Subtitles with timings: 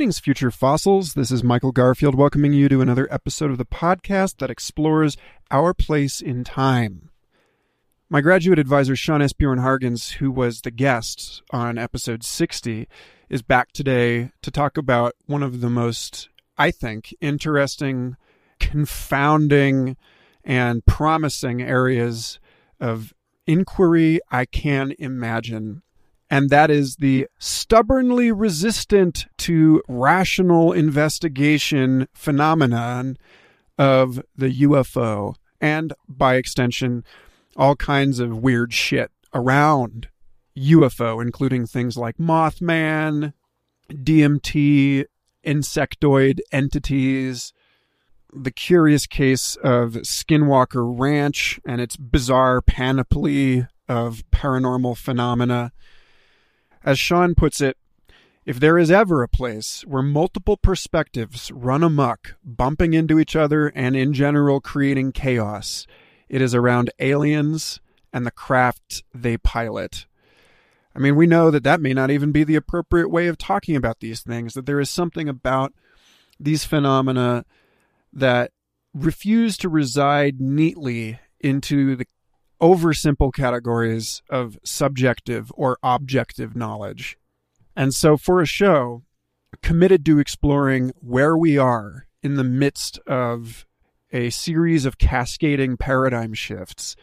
[0.00, 1.12] Greetings, future fossils.
[1.12, 5.18] This is Michael Garfield welcoming you to another episode of the podcast that explores
[5.50, 7.10] our place in time.
[8.08, 12.88] My graduate advisor, Sean Esbjorn Hargens, who was the guest on episode 60,
[13.28, 18.16] is back today to talk about one of the most, I think, interesting,
[18.58, 19.98] confounding,
[20.42, 22.40] and promising areas
[22.80, 23.12] of
[23.46, 25.82] inquiry I can imagine
[26.30, 33.16] and that is the stubbornly resistant to rational investigation phenomenon
[33.76, 37.04] of the UFO, and by extension,
[37.56, 40.08] all kinds of weird shit around
[40.56, 43.32] UFO, including things like Mothman,
[43.90, 45.06] DMT,
[45.44, 47.52] insectoid entities,
[48.32, 55.72] the curious case of Skinwalker Ranch and its bizarre panoply of paranormal phenomena
[56.84, 57.76] as Sean puts it,
[58.44, 63.68] if there is ever a place where multiple perspectives run amuck, bumping into each other
[63.74, 65.86] and in general creating chaos,
[66.28, 67.80] it is around aliens
[68.12, 70.06] and the craft they pilot.
[70.94, 73.76] I mean, we know that that may not even be the appropriate way of talking
[73.76, 75.72] about these things, that there is something about
[76.38, 77.44] these phenomena
[78.12, 78.50] that
[78.92, 82.06] refuse to reside neatly into the
[82.60, 87.16] oversimple categories of subjective or objective knowledge.
[87.76, 89.02] And so, for a show
[89.62, 93.66] committed to exploring where we are in the midst of
[94.12, 96.96] a series of cascading paradigm shifts,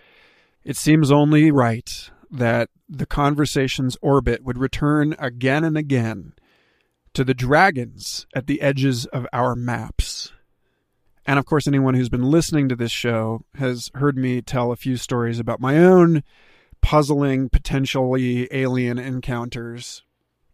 [0.63, 6.33] it seems only right that the conversation's orbit would return again and again
[7.13, 10.33] to the dragons at the edges of our maps.
[11.27, 14.77] And of course, anyone who's been listening to this show has heard me tell a
[14.77, 16.23] few stories about my own
[16.81, 20.03] puzzling, potentially alien encounters.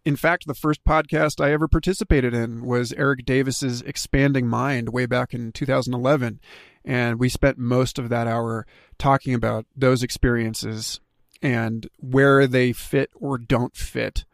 [0.03, 5.05] In fact, the first podcast I ever participated in was Erik Davis's Expanding Mind way
[5.05, 6.39] back in 2011.
[6.83, 8.65] And we spent most of that hour
[8.97, 10.99] talking about those experiences
[11.43, 14.25] and where they fit or don't fit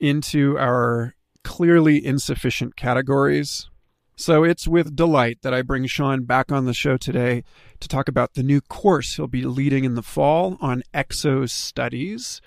[0.00, 1.14] into our
[1.44, 3.68] clearly insufficient categories
[4.16, 7.44] so it's with delight that I bring Sean back on the show today
[7.80, 12.40] to talk about the new course he'll be leading in the fall on exo studies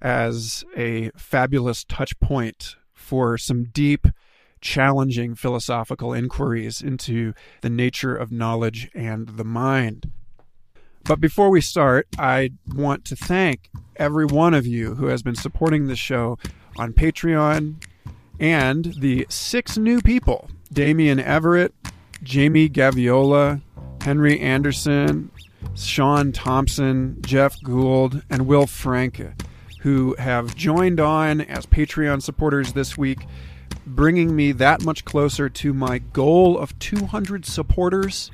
[0.00, 4.06] as a fabulous touch point for some deep,
[4.60, 10.12] challenging philosophical inquiries into the nature of knowledge and the mind.
[11.02, 15.34] But before we start, I want to thank every one of you who has been
[15.34, 16.38] supporting the show
[16.76, 17.82] on Patreon
[18.38, 21.74] and the six new people Damian Everett,
[22.22, 23.60] Jamie Gaviola,
[24.02, 25.30] Henry Anderson,
[25.74, 29.32] Sean Thompson, Jeff Gould, and Will Franke,
[29.80, 33.26] who have joined on as Patreon supporters this week,
[33.86, 38.30] bringing me that much closer to my goal of 200 supporters.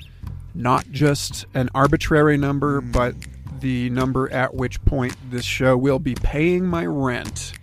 [0.54, 2.92] Not just an arbitrary number, mm.
[2.92, 3.14] but
[3.60, 7.54] the number at which point this show will be paying my rent.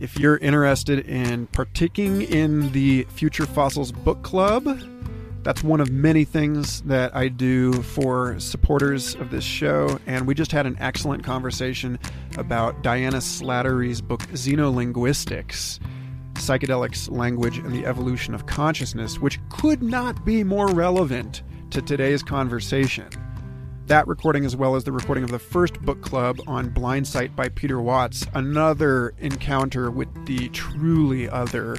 [0.00, 4.64] If you're interested in partaking in the Future Fossils Book Club,
[5.42, 9.98] that's one of many things that I do for supporters of this show.
[10.06, 11.98] And we just had an excellent conversation
[12.36, 15.80] about Diana Slattery's book, Xenolinguistics
[16.34, 22.22] Psychedelics, Language, and the Evolution of Consciousness, which could not be more relevant to today's
[22.22, 23.08] conversation
[23.88, 27.48] that recording, as well as the recording of the first book club on Blindsight by
[27.48, 31.76] Peter Watts, another encounter with the truly other.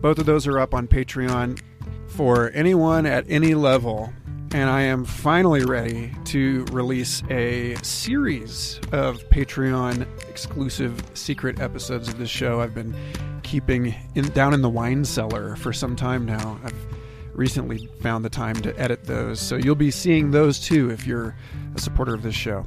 [0.00, 1.60] Both of those are up on Patreon
[2.08, 4.12] for anyone at any level.
[4.52, 12.18] And I am finally ready to release a series of Patreon exclusive secret episodes of
[12.18, 12.94] this show I've been
[13.42, 16.58] keeping in, down in the wine cellar for some time now.
[16.64, 16.74] I've
[17.34, 19.40] recently found the time to edit those.
[19.40, 21.36] So you'll be seeing those too if you're
[21.74, 22.66] a supporter of this show.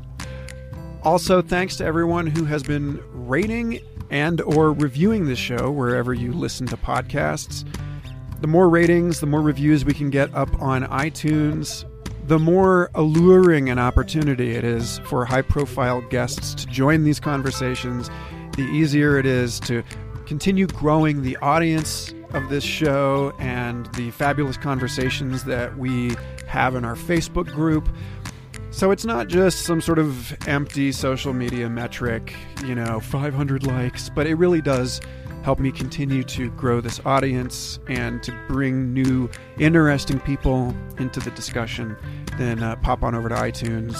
[1.03, 3.79] Also, thanks to everyone who has been rating
[4.09, 7.65] and or reviewing this show wherever you listen to podcasts.
[8.41, 11.85] The more ratings, the more reviews we can get up on iTunes,
[12.27, 18.09] the more alluring an opportunity it is for high profile guests to join these conversations,
[18.57, 19.83] the easier it is to
[20.25, 26.15] continue growing the audience of this show and the fabulous conversations that we
[26.47, 27.87] have in our Facebook group.
[28.71, 32.33] So it's not just some sort of empty social media metric,
[32.65, 35.01] you know, 500 likes, but it really does
[35.43, 41.31] help me continue to grow this audience and to bring new, interesting people into the
[41.31, 41.95] discussion.
[42.37, 43.95] Then uh, pop on over to iTunes,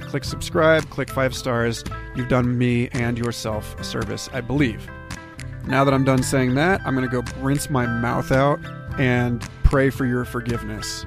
[0.00, 1.84] click subscribe, click five stars.
[2.16, 4.88] You've done me and yourself a service, I believe.
[5.66, 8.60] Now that I'm done saying that, I'm going to go rinse my mouth out
[8.98, 11.06] and pray for your forgiveness.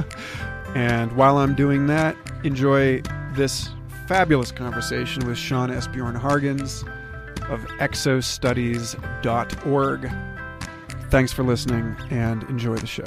[0.74, 3.02] and while I'm doing that, enjoy
[3.32, 3.70] this
[4.06, 6.86] fabulous conversation with Sean Esbjorn Hargens
[7.50, 10.12] of exostudies.org.
[11.10, 13.04] Thanks for listening and enjoy the show.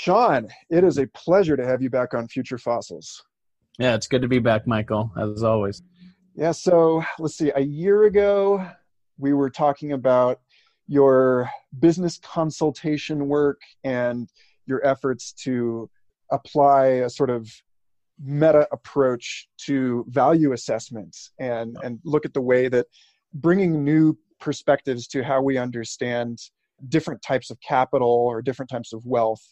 [0.00, 3.22] Sean, it is a pleasure to have you back on Future Fossils.
[3.78, 5.82] Yeah, it's good to be back, Michael, as always.
[6.34, 7.52] Yeah, so let's see.
[7.54, 8.66] A year ago,
[9.18, 10.40] we were talking about
[10.86, 11.50] your
[11.80, 14.30] business consultation work and
[14.64, 15.90] your efforts to
[16.32, 17.52] apply a sort of
[18.18, 22.86] meta approach to value assessments and, and look at the way that
[23.34, 26.38] bringing new perspectives to how we understand
[26.88, 29.42] different types of capital or different types of wealth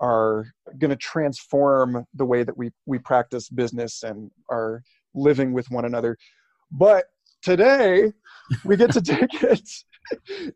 [0.00, 0.46] are
[0.78, 4.82] going to transform the way that we we practice business and are
[5.14, 6.16] living with one another
[6.70, 7.06] but
[7.42, 8.12] today
[8.64, 9.68] we get to take it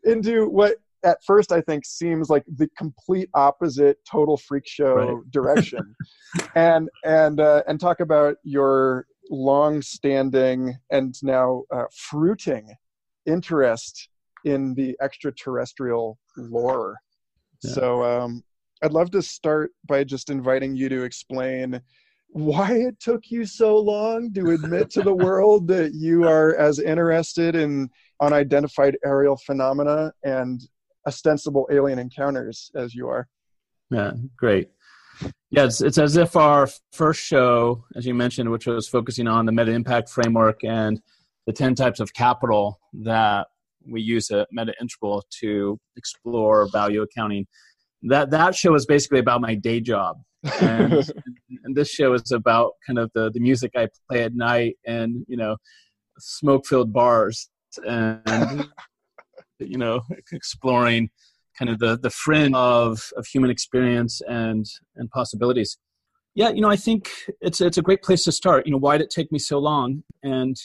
[0.03, 5.17] into what at first I think seems like the complete opposite total freak show right.
[5.31, 5.95] direction
[6.55, 12.73] and and uh, and talk about your long standing and now uh, fruiting
[13.25, 14.09] interest
[14.45, 16.97] in the extraterrestrial lore
[17.63, 17.71] yeah.
[17.71, 18.43] so um,
[18.83, 21.81] I'd love to start by just inviting you to explain
[22.27, 26.79] why it took you so long to admit to the world that you are as
[26.79, 27.89] interested in
[28.21, 30.61] unidentified aerial phenomena and
[31.07, 33.27] ostensible alien encounters as you are.
[33.89, 34.69] Yeah, great.
[35.49, 39.45] Yeah, it's, it's as if our first show, as you mentioned, which was focusing on
[39.45, 40.99] the meta impact framework and
[41.45, 43.47] the 10 types of capital that
[43.87, 47.45] we use at Meta Integral to explore value accounting
[48.03, 50.17] that that show is basically about my day job.
[50.59, 50.93] And,
[51.63, 55.25] and this show is about kind of the, the music i play at night and
[55.27, 55.55] you know
[56.19, 57.49] smoke filled bars
[57.87, 58.67] and
[59.59, 60.01] you know
[60.31, 61.09] exploring
[61.57, 64.65] kind of the the fringe of of human experience and
[64.95, 65.77] and possibilities.
[66.35, 67.09] Yeah you know i think
[67.41, 68.65] it's it's a great place to start.
[68.65, 70.03] You know why did it take me so long?
[70.23, 70.57] And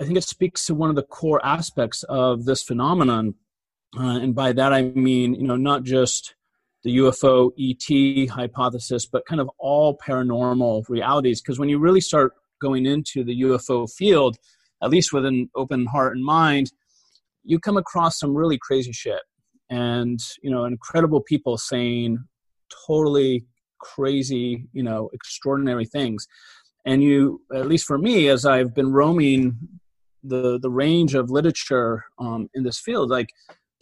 [0.00, 3.34] i think it speaks to one of the core aspects of this phenomenon.
[3.96, 6.34] Uh, and by that i mean you know not just
[6.84, 11.40] the UFO ET hypothesis, but kind of all paranormal realities.
[11.40, 14.36] Because when you really start going into the UFO field,
[14.82, 16.70] at least with an open heart and mind,
[17.42, 19.20] you come across some really crazy shit
[19.70, 22.18] and you know incredible people saying
[22.86, 23.44] totally
[23.78, 26.26] crazy you know extraordinary things
[26.84, 29.56] and you at least for me as i've been roaming
[30.22, 33.28] the the range of literature um, in this field like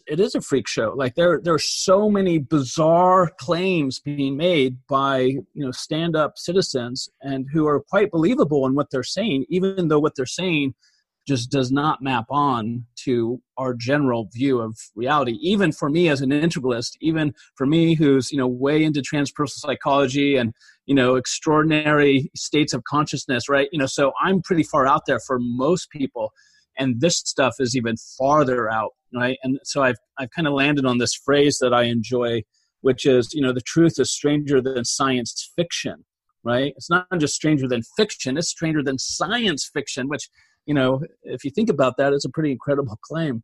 [0.06, 0.92] it is a freak show.
[0.96, 6.38] Like there there are so many bizarre claims being made by you know stand up
[6.38, 10.74] citizens and who are quite believable in what they're saying, even though what they're saying
[11.26, 15.38] just does not map on to our general view of reality.
[15.40, 19.50] Even for me as an integralist, even for me who's you know way into transpersonal
[19.50, 20.52] psychology and
[20.86, 23.68] you know extraordinary states of consciousness, right?
[23.72, 26.32] You know, so I'm pretty far out there for most people
[26.78, 29.38] and this stuff is even farther out right?
[29.42, 32.42] And so i've i've kind of landed on this phrase that i enjoy
[32.80, 36.04] which is you know the truth is stranger than science fiction
[36.44, 36.72] right?
[36.76, 40.28] It's not just stranger than fiction it's stranger than science fiction which
[40.66, 43.42] you know if you think about that it's a pretty incredible claim.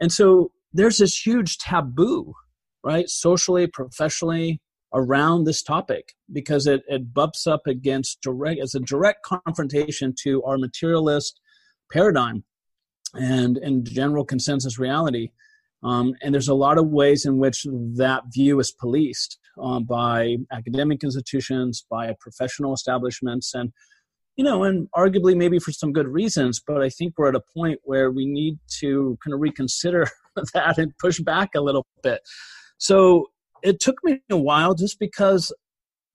[0.00, 2.34] And so there's this huge taboo
[2.82, 4.60] right socially professionally
[4.94, 10.42] around this topic because it, it bumps up against direct as a direct confrontation to
[10.42, 11.40] our materialist
[11.90, 12.44] paradigm
[13.14, 15.30] and and general consensus reality.
[15.84, 17.66] Um, and there's a lot of ways in which
[17.96, 23.72] that view is policed um, by academic institutions, by professional establishments, and
[24.36, 26.60] you know, and arguably maybe for some good reasons.
[26.64, 30.06] But I think we're at a point where we need to kind of reconsider
[30.54, 32.20] that and push back a little bit.
[32.78, 33.26] So
[33.62, 35.52] it took me a while just because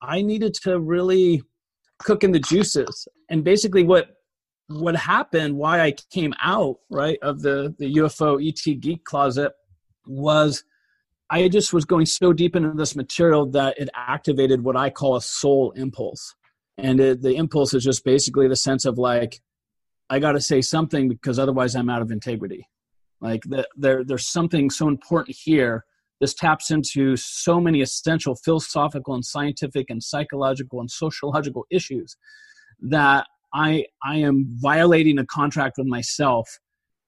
[0.01, 1.41] I needed to really
[1.99, 3.07] cook in the juices.
[3.29, 4.16] And basically, what
[4.67, 9.53] what happened, why I came out right of the the UFO ET geek closet
[10.05, 10.63] was
[11.29, 15.15] I just was going so deep into this material that it activated what I call
[15.15, 16.35] a soul impulse,
[16.77, 19.39] and it, the impulse is just basically the sense of like
[20.09, 22.67] I got to say something because otherwise I'm out of integrity.
[23.19, 25.85] Like the, there, there's something so important here.
[26.19, 32.15] This taps into so many essential philosophical and scientific and psychological and sociological issues
[32.81, 36.49] that I I am violating a contract with myself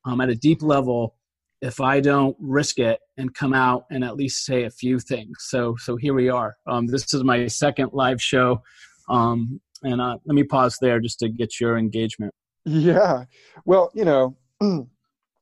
[0.05, 1.15] um, at a deep level
[1.61, 5.37] if I don't risk it and come out and at least say a few things.
[5.41, 6.55] So so here we are.
[6.67, 8.61] Um, this is my second live show,
[9.09, 12.33] um, and uh, let me pause there just to get your engagement.
[12.65, 13.25] Yeah,
[13.65, 14.37] well, you know.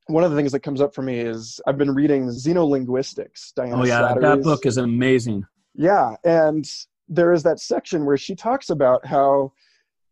[0.08, 3.54] one of the things that comes up for me is I've been reading Xenolinguistics.
[3.56, 4.22] Diana oh yeah, Slattery's.
[4.22, 5.44] that book is amazing.
[5.74, 6.66] Yeah, and
[7.10, 9.54] there is that section where she talks about how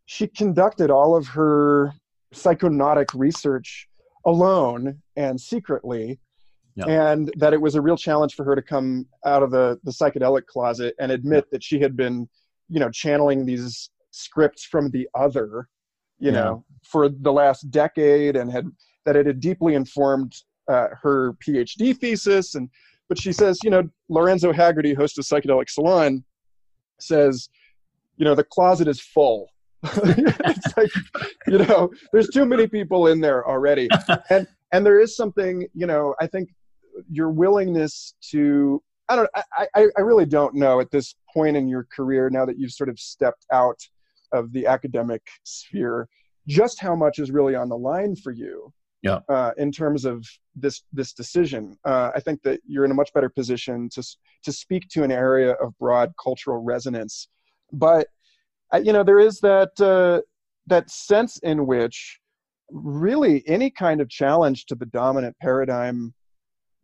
[0.06, 1.92] she conducted all of her
[2.34, 3.88] psychonautic research
[4.24, 6.18] alone and secretly
[6.76, 6.88] yep.
[6.88, 9.90] and that it was a real challenge for her to come out of the, the
[9.90, 11.50] psychedelic closet and admit yep.
[11.50, 12.28] that she had been
[12.68, 15.68] you know channeling these scripts from the other
[16.18, 16.40] you yeah.
[16.40, 18.66] know for the last decade and had
[19.04, 20.34] that it had deeply informed
[20.68, 22.68] uh, her phd thesis and
[23.08, 26.24] but she says you know lorenzo hagerty host of psychedelic salon
[26.98, 27.48] says
[28.16, 29.48] you know the closet is full
[30.04, 30.90] it's like
[31.46, 33.88] you know there's too many people in there already
[34.30, 36.48] and and there is something you know i think
[37.10, 41.68] your willingness to i don't i i, I really don't know at this point in
[41.68, 43.78] your career now that you've sort of stepped out
[44.32, 46.08] of the academic sphere
[46.48, 49.20] just how much is really on the line for you yeah.
[49.28, 51.76] Uh, in terms of this this decision.
[51.84, 54.02] Uh, I think that you're in a much better position to
[54.42, 57.28] to speak to an area of broad cultural resonance.
[57.72, 58.08] But
[58.82, 60.22] you know, there is that uh,
[60.66, 62.18] that sense in which
[62.70, 66.12] really any kind of challenge to the dominant paradigm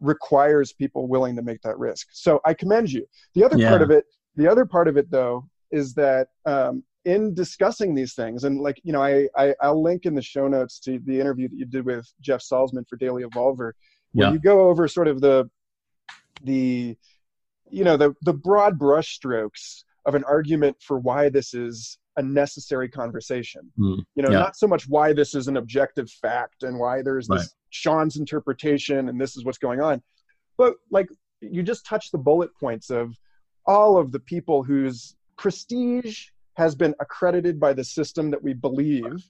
[0.01, 2.09] requires people willing to make that risk.
[2.13, 3.07] So I commend you.
[3.35, 3.69] The other yeah.
[3.69, 4.05] part of it,
[4.37, 8.81] the other part of it though, is that um, in discussing these things, and like
[8.85, 11.67] you know, I, I I'll link in the show notes to the interview that you
[11.67, 13.73] did with Jeff Salzman for Daily Evolver,
[14.13, 14.33] where yeah.
[14.33, 15.49] you go over sort of the
[16.43, 16.97] the
[17.71, 22.89] you know the the broad brushstrokes of an argument for why this is a necessary
[22.89, 23.63] conversation.
[23.79, 24.39] Mm, you know, yeah.
[24.39, 27.39] not so much why this is an objective fact and why there's right.
[27.39, 30.03] this Sean's interpretation and this is what's going on,
[30.59, 31.09] but like
[31.41, 33.17] you just touch the bullet points of
[33.67, 39.25] all of the people whose prestige has been accredited by the system that we believe,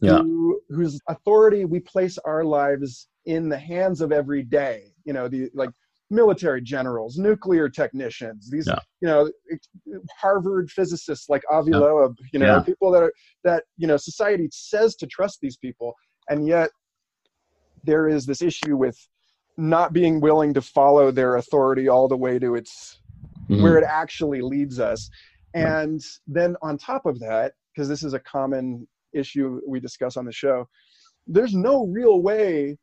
[0.00, 0.18] yeah.
[0.18, 4.92] who, whose authority we place our lives in the hands of every day.
[5.04, 5.70] You know, the like
[6.12, 8.78] military generals, nuclear technicians, these yeah.
[9.00, 9.30] you know
[10.16, 11.78] Harvard physicists like Avi yeah.
[11.78, 12.62] Loeb, you know, yeah.
[12.62, 13.12] people that are
[13.44, 15.94] that you know society says to trust these people,
[16.28, 16.70] and yet
[17.84, 18.96] there is this issue with
[19.56, 23.00] not being willing to follow their authority all the way to its
[23.50, 23.62] mm-hmm.
[23.62, 25.10] where it actually leads us
[25.54, 30.24] and then on top of that, because this is a common issue we discuss on
[30.24, 30.68] the show,
[31.26, 32.78] there's no real way.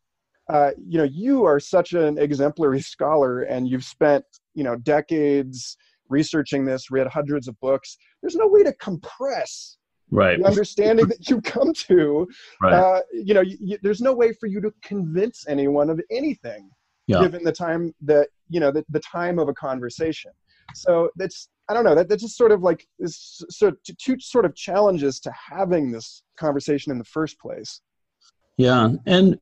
[0.50, 4.26] Uh, you know, you are such an exemplary scholar, and you've spent
[4.56, 5.78] you know decades
[6.10, 7.98] researching this, read hundreds of books.
[8.22, 9.78] There's no way to compress
[10.12, 12.28] right the understanding that you come to
[12.64, 12.74] right.
[12.74, 16.68] uh, you know you, you, there's no way for you to convince anyone of anything
[17.06, 17.22] yeah.
[17.22, 20.32] given the time that you know the, the time of a conversation
[20.74, 21.96] so that's I don't know.
[21.96, 25.92] That that's just sort of like is sort of two sort of challenges to having
[25.92, 27.82] this conversation in the first place.
[28.58, 29.40] Yeah, and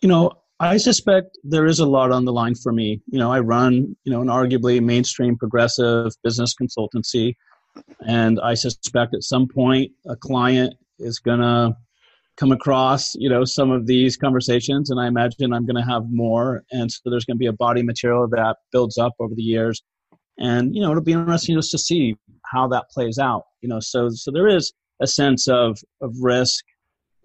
[0.00, 3.00] you know, I suspect there is a lot on the line for me.
[3.06, 7.34] You know, I run you know an arguably mainstream progressive business consultancy,
[8.06, 11.76] and I suspect at some point a client is gonna
[12.40, 16.04] come across you know some of these conversations and i imagine i'm going to have
[16.10, 19.42] more and so there's going to be a body material that builds up over the
[19.42, 19.82] years
[20.38, 22.16] and you know it'll be interesting just to see
[22.46, 26.64] how that plays out you know so so there is a sense of of risk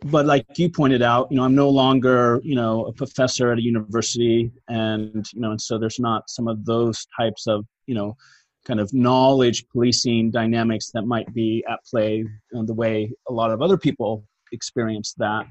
[0.03, 3.57] but like you pointed out you know i'm no longer you know a professor at
[3.57, 7.95] a university and you know and so there's not some of those types of you
[7.95, 8.15] know
[8.65, 13.61] kind of knowledge policing dynamics that might be at play the way a lot of
[13.61, 15.45] other people experience that.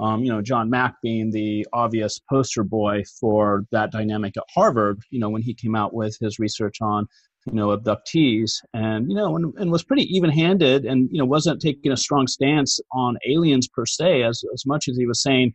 [0.00, 5.00] Um, you know, John Mack being the obvious poster boy for that dynamic at Harvard,
[5.10, 7.06] you know, when he came out with his research on,
[7.46, 11.24] you know, abductees and, you know, and, and was pretty even handed and, you know,
[11.26, 15.22] wasn't taking a strong stance on aliens per se as, as much as he was
[15.22, 15.54] saying,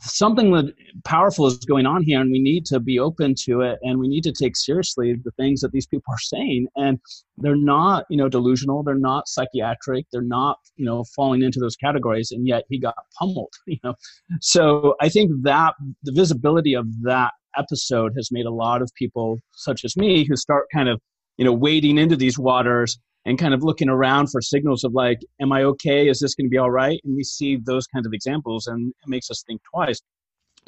[0.00, 0.72] something that
[1.04, 4.08] powerful is going on here and we need to be open to it and we
[4.08, 6.66] need to take seriously the things that these people are saying.
[6.76, 6.98] And
[7.38, 8.82] they're not you know delusional.
[8.82, 10.06] They're not psychiatric.
[10.12, 13.94] They're not you know falling into those categories and yet he got pummeled you know.
[14.40, 19.38] So i think that the visibility of that episode has made a lot of people
[19.52, 21.00] such as me who start kind of
[21.36, 25.18] you know wading into these waters and kind of looking around for signals of like,
[25.40, 26.08] am I okay?
[26.08, 27.00] Is this going to be all right?
[27.04, 30.00] And we see those kinds of examples and it makes us think twice.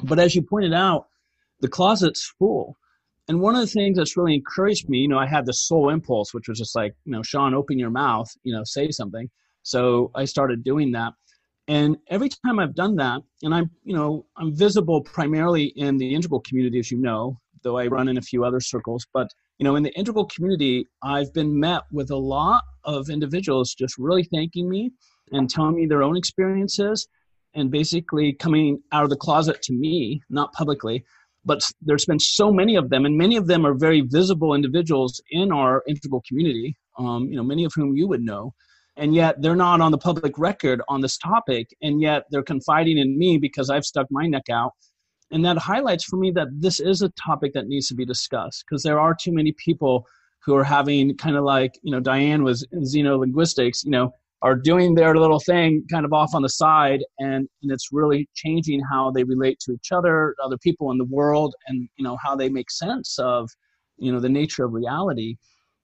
[0.03, 1.05] But as you pointed out,
[1.59, 2.75] the closet's full.
[3.27, 5.89] And one of the things that's really encouraged me, you know, I had the soul
[5.89, 9.29] impulse, which was just like, you know, Sean, open your mouth, you know, say something.
[9.63, 11.13] So I started doing that.
[11.67, 16.15] And every time I've done that, and I'm, you know, I'm visible primarily in the
[16.15, 19.05] integral community, as you know, though I run in a few other circles.
[19.13, 23.73] But, you know, in the integral community, I've been met with a lot of individuals
[23.73, 24.91] just really thanking me
[25.33, 27.05] and telling me their own experiences
[27.53, 31.03] and basically coming out of the closet to me, not publicly.
[31.43, 35.21] But there's been so many of them, and many of them are very visible individuals
[35.31, 38.53] in our integral community, um, you know, many of whom you would know
[38.97, 42.97] and yet they're not on the public record on this topic and yet they're confiding
[42.97, 44.71] in me because i've stuck my neck out.
[45.29, 48.63] And that highlights for me that this is a topic that needs to be discussed
[48.65, 50.05] because there are too many people
[50.45, 54.11] who are having kind of like you know diane was in xenolinguistics you know
[54.41, 58.29] are doing their little thing kind of off on the side and, and it's really
[58.35, 62.17] changing how they relate to each other other people in the world and you know
[62.23, 63.49] how they make sense of
[63.97, 65.35] you know the nature of reality.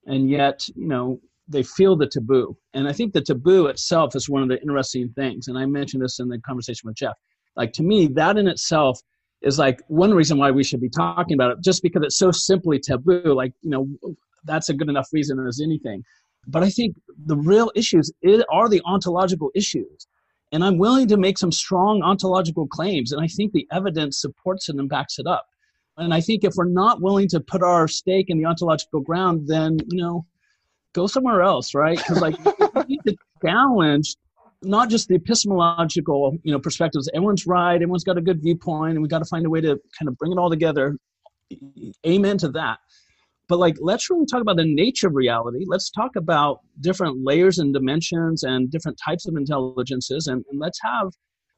[0.05, 2.57] And yet you know they feel the taboo.
[2.73, 5.47] And I think the taboo itself is one of the interesting things.
[5.47, 7.15] And I mentioned this in the conversation with Jeff.
[7.55, 8.99] Like to me, that in itself
[9.41, 12.31] is like one reason why we should be talking about it, just because it's so
[12.31, 13.33] simply taboo.
[13.33, 13.87] Like, you know,
[14.45, 16.03] that's a good enough reason as anything.
[16.47, 16.95] But I think
[17.25, 18.11] the real issues
[18.51, 20.07] are the ontological issues.
[20.51, 23.11] And I'm willing to make some strong ontological claims.
[23.11, 25.45] And I think the evidence supports it and backs it up.
[25.97, 29.47] And I think if we're not willing to put our stake in the ontological ground,
[29.47, 30.25] then, you know,
[30.93, 31.97] go somewhere else, right?
[31.97, 34.15] Because like you need to challenge
[34.65, 37.09] not just the epistemological, you know, perspectives.
[37.13, 37.75] Everyone's right.
[37.75, 40.17] Everyone's got a good viewpoint, and we got to find a way to kind of
[40.17, 40.97] bring it all together.
[42.07, 42.79] Amen to that.
[43.49, 45.65] But like, let's really talk about the nature of reality.
[45.67, 50.79] Let's talk about different layers and dimensions and different types of intelligences, and, and let's
[50.81, 51.11] have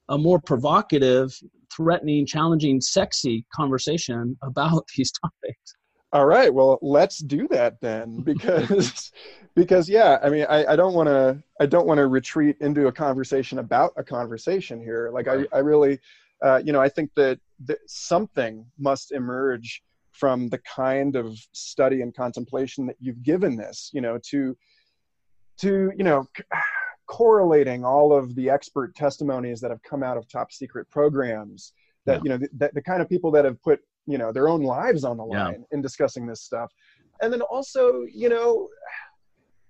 [0.10, 1.32] a more provocative,
[1.76, 5.76] threatening, challenging, sexy conversation about these topics.
[6.16, 9.12] All right, well, let's do that then, because
[9.54, 12.88] because yeah, I mean, I, I don't want to I don't want to retreat into
[12.88, 15.12] a conversation about a conversation here.
[15.14, 16.00] Like I I really,
[16.42, 22.02] uh, you know, I think that, that something must emerge from the kind of study
[22.02, 24.56] and contemplation that you've given this, you know, to
[25.60, 26.26] to you know
[27.08, 31.74] correlating all of the expert testimonies that have come out of top secret programs
[32.06, 32.22] that yeah.
[32.24, 35.04] you know the, the kind of people that have put you know their own lives
[35.04, 35.76] on the line yeah.
[35.76, 36.72] in discussing this stuff
[37.22, 38.68] and then also you know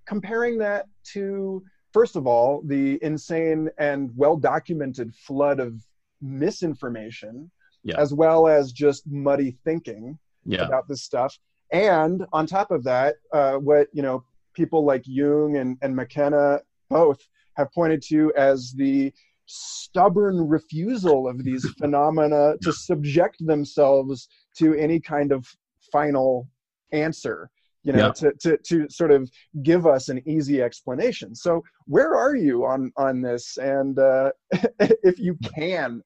[0.05, 5.73] comparing that to first of all the insane and well documented flood of
[6.21, 7.49] misinformation
[7.83, 7.95] yeah.
[7.97, 10.65] as well as just muddy thinking yeah.
[10.65, 11.37] about this stuff
[11.71, 16.59] and on top of that uh, what you know people like jung and, and mckenna
[16.89, 17.19] both
[17.55, 19.11] have pointed to as the
[19.45, 24.27] stubborn refusal of these phenomena to subject themselves
[24.57, 25.45] to any kind of
[25.91, 26.47] final
[26.91, 27.49] answer
[27.83, 28.11] you know yeah.
[28.11, 29.29] to, to to sort of
[29.61, 31.35] give us an easy explanation.
[31.35, 33.57] So where are you on on this?
[33.57, 34.31] And uh,
[34.79, 36.01] if you can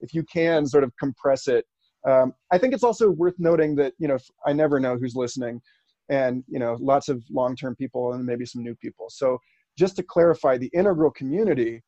[0.00, 1.64] if you can sort of compress it
[2.06, 5.62] um, i think it's also worth noting that you know i never know who's listening
[6.08, 9.06] and you know lots of long-term people and maybe some new people.
[9.10, 9.38] So
[9.76, 11.82] just to clarify the integral community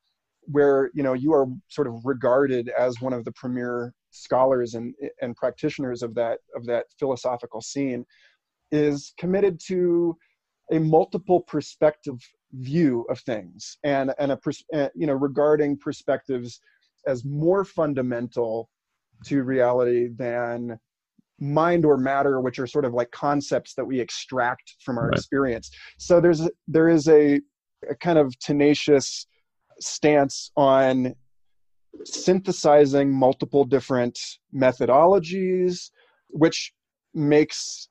[0.46, 4.94] where you know you are sort of regarded as one of the premier scholars and
[5.20, 8.04] and practitioners of that of that philosophical scene
[8.72, 10.16] is committed to
[10.72, 12.16] a multiple perspective
[12.54, 14.38] view of things and and a
[14.74, 16.60] uh, you know regarding perspectives
[17.06, 18.68] as more fundamental
[19.24, 20.78] to reality than
[21.38, 25.18] mind or matter which are sort of like concepts that we extract from our right.
[25.18, 27.40] experience so there's there is a,
[27.90, 29.26] a kind of tenacious
[29.80, 31.14] stance on
[32.04, 34.18] synthesizing multiple different
[34.54, 35.90] methodologies,
[36.28, 36.72] which
[37.14, 37.88] makes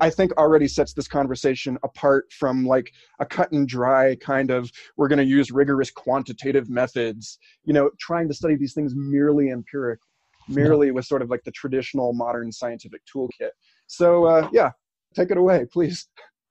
[0.00, 4.70] I think already sets this conversation apart from like a cut and dry kind of
[4.96, 9.50] we're going to use rigorous quantitative methods, you know, trying to study these things merely
[9.50, 10.00] empiric,
[10.48, 13.50] merely with sort of like the traditional modern scientific toolkit.
[13.86, 14.70] So uh, yeah,
[15.14, 16.08] take it away, please.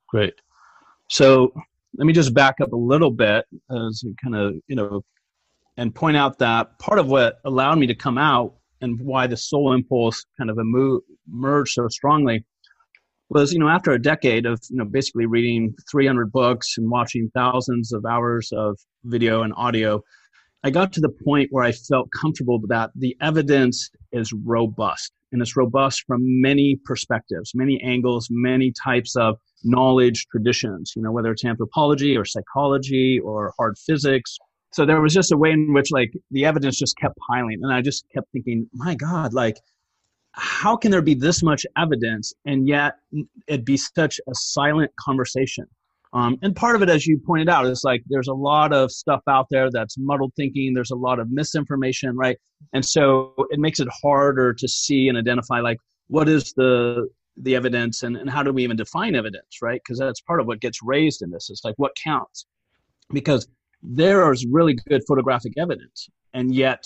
[0.08, 0.36] Great.
[1.10, 1.54] So
[1.96, 5.04] let me just back up a little bit as kind of you know
[5.78, 9.38] and point out that part of what allowed me to come out and why the
[9.38, 12.44] soul impulse kind of emerged so strongly
[13.30, 17.30] was you know after a decade of you know basically reading 300 books and watching
[17.34, 20.02] thousands of hours of video and audio
[20.64, 25.42] i got to the point where i felt comfortable that the evidence is robust and
[25.42, 31.32] it's robust from many perspectives many angles many types of knowledge traditions you know whether
[31.32, 34.38] it's anthropology or psychology or hard physics.
[34.72, 37.72] So there was just a way in which like the evidence just kept piling and
[37.72, 39.58] i just kept thinking my god like
[40.32, 42.96] how can there be this much evidence and yet
[43.48, 45.66] it be such a silent conversation
[46.14, 48.92] Um, and part of it, as you pointed out, is like there's a lot of
[48.92, 50.74] stuff out there that's muddled thinking.
[50.74, 52.38] There's a lot of misinformation, right?
[52.72, 57.56] And so it makes it harder to see and identify like what is the the
[57.56, 59.82] evidence and, and how do we even define evidence, right?
[59.84, 61.50] Because that's part of what gets raised in this.
[61.50, 62.46] It's like what counts,
[63.12, 63.48] because
[63.82, 66.84] there is really good photographic evidence, and yet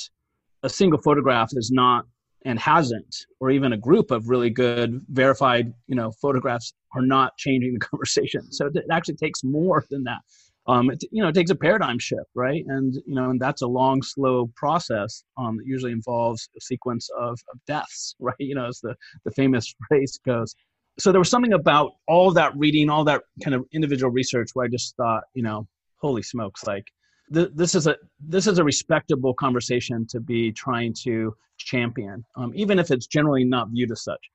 [0.63, 2.05] a single photograph is not
[2.47, 7.37] and hasn't, or even a group of really good verified, you know, photographs are not
[7.37, 8.51] changing the conversation.
[8.51, 10.19] So it actually takes more than that.
[10.65, 12.63] Um, it, you know, it takes a paradigm shift, right?
[12.67, 17.09] And you know, and that's a long, slow process um, that usually involves a sequence
[17.19, 18.35] of, of deaths, right?
[18.39, 20.55] You know, as the the famous phrase goes.
[20.99, 24.65] So there was something about all that reading, all that kind of individual research, where
[24.65, 26.85] I just thought, you know, holy smokes, like
[27.33, 32.51] th- this is a this is a respectable conversation to be trying to champion, um,
[32.55, 34.29] even if it's generally not viewed as such.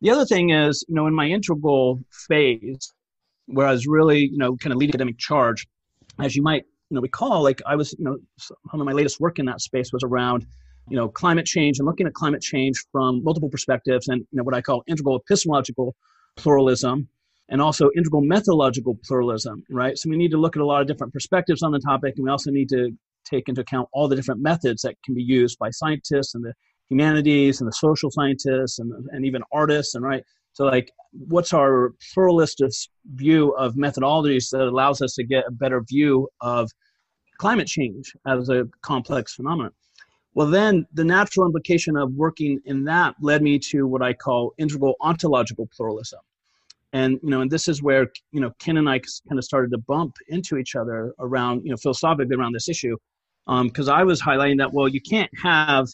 [0.00, 2.92] The other thing is, you know, in my integral phase,
[3.46, 5.66] where I was really, you know, kind of leading academic charge,
[6.18, 9.20] as you might, you know, recall, like I was, you know, some of my latest
[9.20, 10.46] work in that space was around,
[10.88, 14.42] you know, climate change and looking at climate change from multiple perspectives and, you know,
[14.42, 15.94] what I call integral epistemological
[16.36, 17.08] pluralism
[17.50, 19.98] and also integral methodological pluralism, right?
[19.98, 22.24] So we need to look at a lot of different perspectives on the topic, and
[22.24, 22.90] we also need to
[23.24, 26.54] take into account all the different methods that can be used by scientists and the
[26.88, 30.22] humanities and the social scientists and, and even artists, and right.
[30.52, 32.72] So, like, what's our pluralistic
[33.14, 36.70] view of methodologies that allows us to get a better view of
[37.38, 39.72] climate change as a complex phenomenon?
[40.34, 44.54] Well, then the natural implication of working in that led me to what I call
[44.58, 46.20] integral ontological pluralism
[46.92, 48.98] and you know and this is where you know ken and i
[49.28, 52.96] kind of started to bump into each other around you know philosophically around this issue
[53.64, 55.86] because um, i was highlighting that well you can't have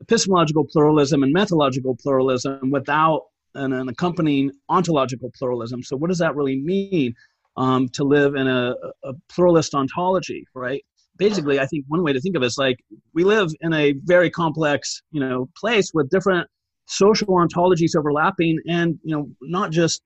[0.00, 3.22] epistemological pluralism and methodological pluralism without
[3.54, 5.82] an, an accompanying ontological pluralism.
[5.82, 7.14] So what does that really mean
[7.56, 10.84] um, to live in a, a pluralist ontology right?
[11.16, 12.78] Basically i think one way to think of it is like
[13.12, 16.48] we live in a very complex you know place with different
[16.86, 20.00] social ontologies overlapping and you know not just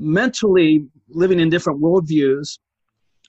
[0.00, 2.58] mentally living in different worldviews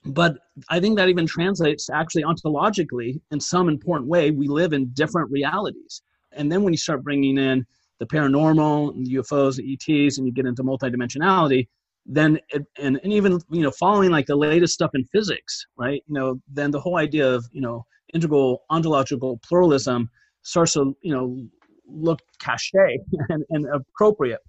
[0.06, 4.30] but i think that even translates actually ontologically in some important way.
[4.30, 6.02] We live in different realities.
[6.32, 7.64] And then when you start bringing in
[8.00, 11.68] the paranormal the ufos the ets and you get into multidimensionality
[12.04, 16.02] then it, and, and even you know following like the latest stuff in physics right?
[16.08, 20.10] You know then the whole idea of you know integral ontological pluralism
[20.42, 21.36] starts to you know
[21.86, 24.40] look cachet and, and appropriate.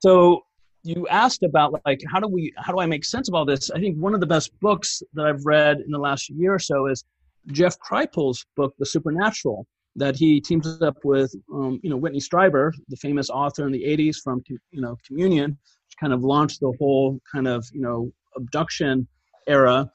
[0.00, 0.44] So
[0.84, 3.70] you asked about like how do we how do I make sense of all this?
[3.70, 6.58] I think one of the best books that I've read in the last year or
[6.58, 7.04] so is
[7.48, 9.66] Jeff Kripal's book, The Supernatural,
[9.96, 13.82] that he teams up with um, you know Whitley Strieber, the famous author in the
[13.82, 18.12] '80s from you know Communion, which kind of launched the whole kind of you know
[18.36, 19.08] abduction
[19.46, 19.90] era,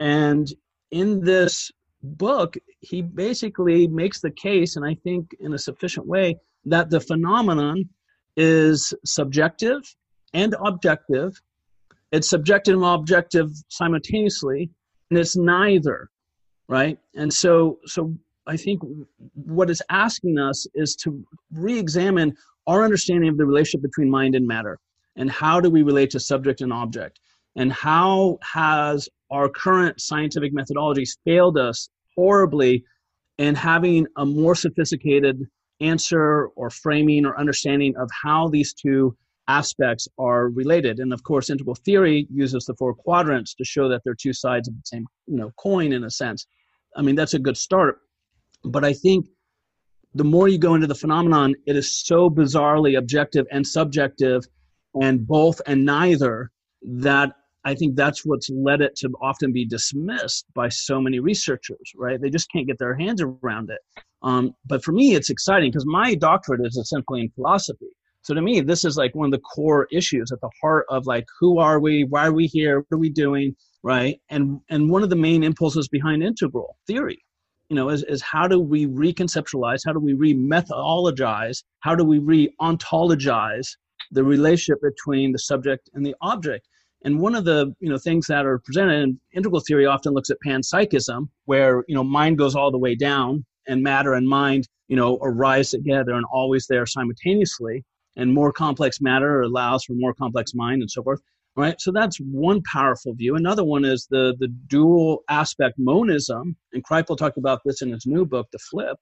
[0.00, 0.48] and
[0.90, 1.70] in this
[2.02, 7.00] book he basically makes the case, and I think in a sufficient way, that the
[7.00, 7.90] phenomenon
[8.36, 9.82] is subjective
[10.32, 11.40] and objective.
[12.12, 14.70] It's subjective and objective simultaneously,
[15.10, 16.10] and it's neither,
[16.68, 16.98] right?
[17.14, 18.14] And so, so
[18.46, 18.80] I think
[19.34, 22.34] what it's asking us is to re-examine
[22.66, 24.78] our understanding of the relationship between mind and matter,
[25.16, 27.20] and how do we relate to subject and object,
[27.56, 32.84] and how has our current scientific methodologies failed us horribly
[33.38, 35.46] in having a more sophisticated
[35.80, 39.16] answer or framing or understanding of how these two
[39.58, 41.00] aspects are related.
[41.00, 44.68] And of course, integral theory uses the four quadrants to show that they're two sides
[44.68, 46.46] of the same you know, coin in a sense.
[46.96, 47.98] I mean, that's a good start.
[48.64, 49.26] But I think
[50.14, 54.42] the more you go into the phenomenon, it is so bizarrely objective and subjective
[55.00, 56.50] and both and neither
[56.82, 57.32] that
[57.64, 62.20] I think that's what's led it to often be dismissed by so many researchers, right?
[62.20, 63.80] They just can't get their hands around it.
[64.22, 67.92] Um, but for me, it's exciting because my doctorate is essentially in philosophy.
[68.22, 71.06] So to me, this is like one of the core issues at the heart of
[71.06, 74.20] like who are we, why are we here, what are we doing, right?
[74.28, 77.18] And and one of the main impulses behind integral theory,
[77.70, 82.18] you know, is, is how do we reconceptualize, how do we re-methodologize, how do we
[82.18, 83.68] re-ontologize
[84.10, 86.68] the relationship between the subject and the object.
[87.04, 90.28] And one of the you know things that are presented in integral theory often looks
[90.30, 94.68] at panpsychism, where you know mind goes all the way down and matter and mind
[94.88, 97.82] you know arise together and always there simultaneously
[98.20, 101.20] and more complex matter allows for more complex mind and so forth
[101.56, 101.80] right?
[101.80, 103.34] So that's one powerful view.
[103.34, 108.06] Another one is the the dual aspect monism and Kripal talked about this in his
[108.06, 108.96] new book the flip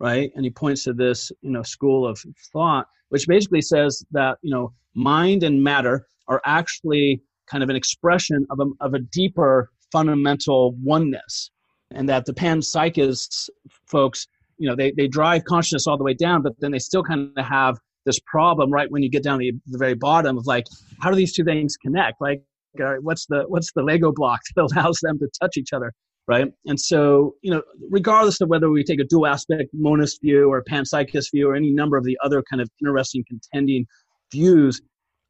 [0.00, 0.32] right?
[0.34, 2.18] And he points to this you know school of
[2.52, 7.76] thought which basically says that you know mind and matter are actually kind of an
[7.76, 11.50] expression of a, of a deeper fundamental oneness
[11.90, 13.50] and that the panpsychists
[13.86, 17.02] folks you know they, they drive consciousness all the way down but then they still
[17.02, 20.46] kind of have this problem right when you get down to the, very bottom of
[20.46, 20.66] like
[21.00, 22.20] how do these two things connect?
[22.20, 22.42] Like
[22.82, 25.92] uh, what's the what's the lego block that allows them to touch each other
[26.28, 26.52] right?
[26.66, 30.62] And so you know regardless of whether we take a dual aspect monist view or
[30.62, 33.86] panpsychist view or any number of the other kind of interesting contending
[34.32, 34.80] views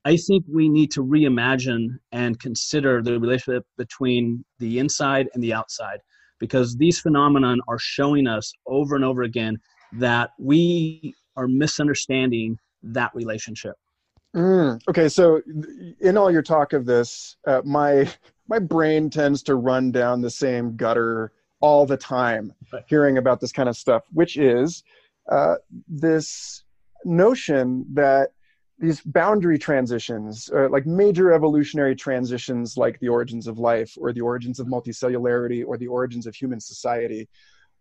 [0.04, 5.52] i think we need to reimagine and consider the relationship between the inside and the
[5.52, 5.98] outside
[6.38, 9.58] because these phenomenon are showing us over and over again
[9.92, 13.74] that we are misunderstanding that relationship.
[14.34, 15.42] Mm, okay, so
[16.00, 18.08] in all your talk of this, uh, my
[18.48, 22.82] my brain tends to run down the same gutter all the time, right.
[22.86, 24.82] hearing about this kind of stuff, which is
[25.30, 26.64] uh, this
[27.04, 28.30] notion that
[28.78, 34.20] these boundary transitions, uh, like major evolutionary transitions, like the origins of life or the
[34.20, 37.28] origins of multicellularity or the origins of human society,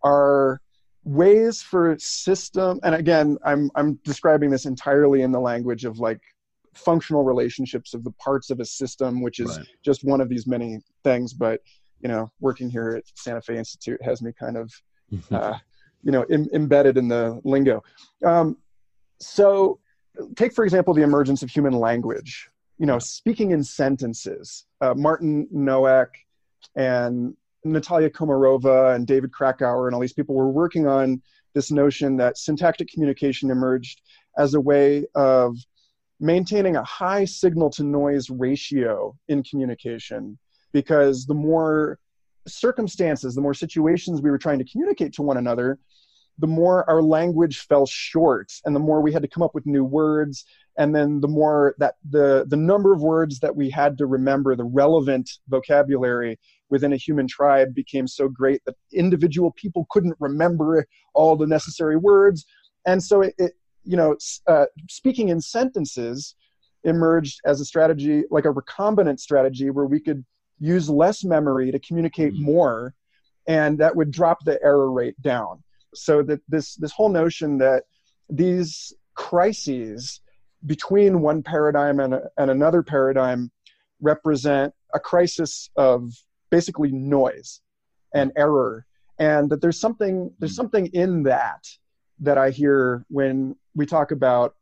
[0.04, 0.62] are
[1.04, 2.80] ways for system.
[2.84, 6.22] And again, I'm I'm describing this entirely in the language of like
[6.74, 9.68] functional relationships of the parts of a system, which is right.
[9.84, 11.34] just one of these many things.
[11.34, 11.62] But
[12.02, 14.72] you know, working here at Santa Fe Institute has me kind of,
[15.32, 15.58] uh,
[16.04, 17.84] you know, Im- embedded in the lingo.
[18.26, 18.58] Um,
[19.20, 19.80] so
[20.36, 25.48] take for example the emergence of human language you know speaking in sentences uh, martin
[25.52, 26.10] nowak
[26.76, 31.22] and natalia komarova and david krakauer and all these people were working on
[31.54, 34.02] this notion that syntactic communication emerged
[34.38, 35.58] as a way of
[36.20, 40.38] maintaining a high signal to noise ratio in communication
[40.72, 42.00] because the more
[42.48, 45.78] circumstances the more situations we were trying to communicate to one another
[46.40, 49.66] the more our language fell short and the more we had to come up with
[49.66, 50.46] new words
[50.78, 54.56] and then the more that the the number of words that we had to remember
[54.56, 60.86] the relevant vocabulary within a human tribe became so great that individual people couldn't remember
[61.14, 62.46] all the necessary words
[62.86, 63.54] and so it, it
[63.84, 64.16] you know
[64.48, 66.36] uh, speaking in sentences
[66.84, 70.24] emerged as a strategy like a recombinant strategy where we could
[70.60, 72.46] use less memory to communicate mm-hmm.
[72.46, 72.94] more
[73.48, 75.62] and that would drop the error rate down
[75.94, 77.84] so that this this whole notion that
[78.30, 80.22] these crises
[80.66, 83.52] between one paradigm and, and another paradigm
[84.00, 86.12] represent a crisis of
[86.50, 87.62] basically noise
[88.14, 88.86] and error.
[89.20, 90.56] And that there's something there's hmm.
[90.56, 91.68] something in that
[92.24, 94.56] that i hear when we talk about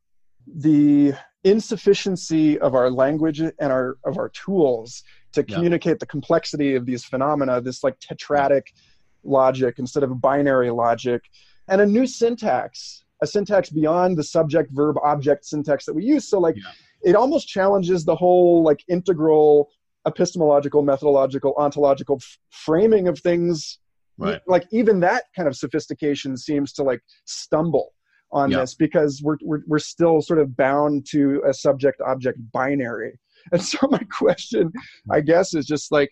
[0.47, 5.99] the insufficiency of our language and our of our tools to communicate yeah.
[5.99, 8.63] the complexity of these phenomena this like tetratic
[9.23, 11.23] logic instead of binary logic,
[11.67, 16.29] and a new syntax, a syntax beyond the subject verb object syntax that we use.
[16.29, 16.71] So like yeah.
[17.03, 19.69] it almost challenges the whole like integral
[20.07, 23.79] epistemological, methodological, ontological f- framing of things.
[24.17, 24.41] Right.
[24.47, 27.93] Like even that kind of sophistication seems to like stumble
[28.31, 28.59] on yeah.
[28.59, 33.19] this because we're, we're we're still sort of bound to a subject object binary.
[33.51, 34.71] And so my question,
[35.09, 36.11] I guess, is just like,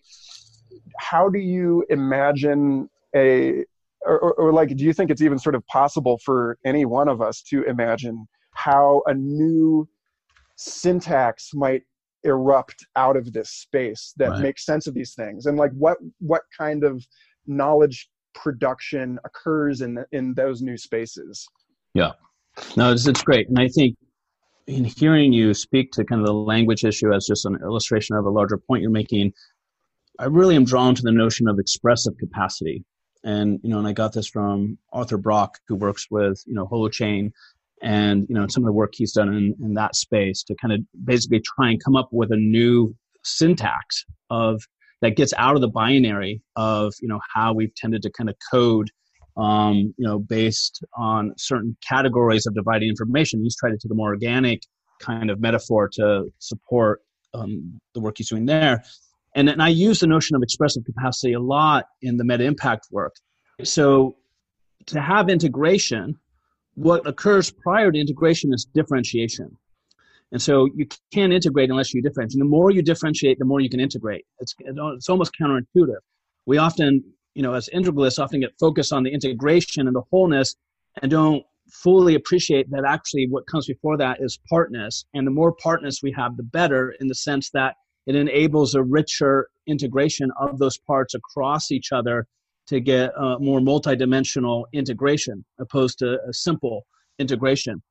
[0.98, 3.64] how do you imagine a
[4.04, 7.08] or, or, or, like do you think it's even sort of possible for any one
[7.08, 9.88] of us to imagine how a new
[10.56, 11.82] syntax might
[12.24, 14.42] erupt out of this space that right.
[14.42, 15.46] makes sense of these things?
[15.46, 17.04] And like what what kind of
[17.46, 21.46] knowledge production occurs in the, in those new spaces?
[21.94, 22.12] Yeah.
[22.76, 23.48] No it's, it's great.
[23.48, 23.96] And i think
[24.68, 28.26] in hearing you speak to kind of the language issue as just an illustration of
[28.26, 29.32] a larger point you're making
[30.18, 32.84] i really am drawn to the notion of expressive capacity
[33.24, 36.66] and you know, and I got this from Arthur Brock, who works with you know
[36.66, 37.32] Holochain,
[37.82, 40.72] and you know some of the work he's done in, in that space to kind
[40.72, 44.62] of basically try and come up with a new syntax of
[45.00, 48.36] that gets out of the binary of you know how we've tended to kind of
[48.50, 48.90] code
[49.36, 53.42] um, you know based on certain categories of dividing information.
[53.42, 54.62] He's tried to take a more organic
[55.00, 57.02] kind of metaphor to support
[57.34, 58.82] um, the work he's doing there
[59.34, 62.88] and, and I use the notion of expressive capacity a lot in the meta impact
[62.90, 63.14] work.
[63.64, 64.16] So
[64.86, 66.18] to have integration,
[66.74, 69.56] what occurs prior to integration is differentiation.
[70.30, 72.34] And so you can't integrate unless you differentiate.
[72.34, 74.24] And the more you differentiate, the more you can integrate.
[74.40, 76.00] It's, it's almost counterintuitive.
[76.46, 77.02] We often,
[77.34, 80.54] you know, as integralists, often get focused on the integration and the wholeness
[81.02, 85.04] and don't fully appreciate that actually what comes before that is partness.
[85.14, 87.76] And the more partness we have, the better in the sense that
[88.08, 92.26] it enables a richer integration of those parts across each other
[92.66, 96.86] to get a more multidimensional integration opposed to a simple
[97.18, 97.82] integration.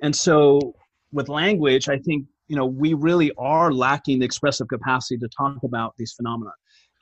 [0.00, 0.74] And so
[1.12, 5.62] with language, I think you know we really are lacking the expressive capacity to talk
[5.62, 6.52] about these phenomena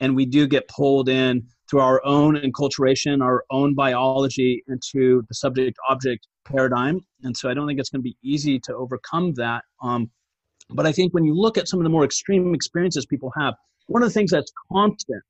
[0.01, 5.35] and we do get pulled in through our own enculturation our own biology into the
[5.35, 9.33] subject object paradigm and so i don't think it's going to be easy to overcome
[9.35, 10.09] that um,
[10.69, 13.53] but i think when you look at some of the more extreme experiences people have
[13.87, 15.23] one of the things that's constant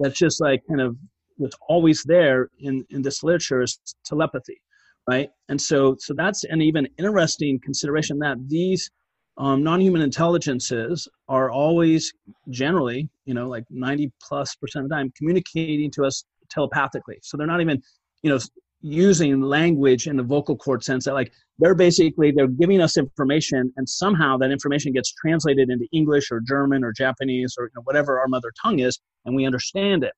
[0.00, 0.96] that's just like kind of
[1.38, 4.60] that's always there in in this literature is telepathy
[5.08, 5.30] right?
[5.48, 8.90] And so so that's an even interesting consideration that these
[9.36, 12.12] um, non-human intelligences are always
[12.50, 17.18] generally you know like 90 plus percent of the time communicating to us telepathically.
[17.22, 17.82] So they're not even
[18.22, 18.38] you know
[18.84, 23.72] using language in the vocal cord sense that like they're basically they're giving us information
[23.78, 27.82] and somehow that information gets translated into english or german or japanese or you know,
[27.84, 30.12] whatever our mother tongue is and we understand it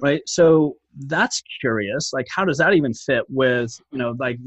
[0.00, 0.22] right?
[0.26, 0.74] So
[1.06, 2.12] that's curious.
[2.12, 4.38] Like how does that even fit with you know like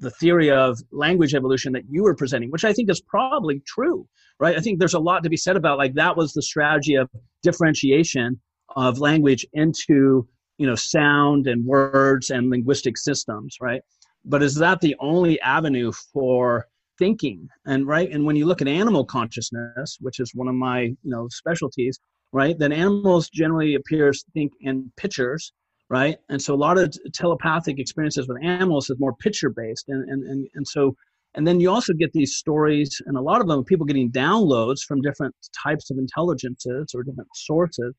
[0.00, 4.06] the theory of language evolution that you were presenting which i think is probably true
[4.40, 4.56] right?
[4.56, 7.08] I think there's a lot to be said about like that was the strategy of
[7.42, 8.40] differentiation
[8.76, 13.82] of language into you know sound and words and linguistic systems right?
[14.24, 16.66] But is that the only avenue for
[16.98, 17.48] thinking?
[17.66, 20.96] And right and when you look at animal consciousness which is one of my you
[21.04, 21.98] know specialties
[22.32, 25.52] right then animals generally appear to think in pictures
[25.90, 26.18] right?
[26.28, 30.22] And so a lot of telepathic experiences with animals is more picture based and, and
[30.24, 30.94] and and so
[31.34, 34.80] and then you also get these stories and a lot of them people getting downloads
[34.80, 37.94] from different types of intelligences or different sources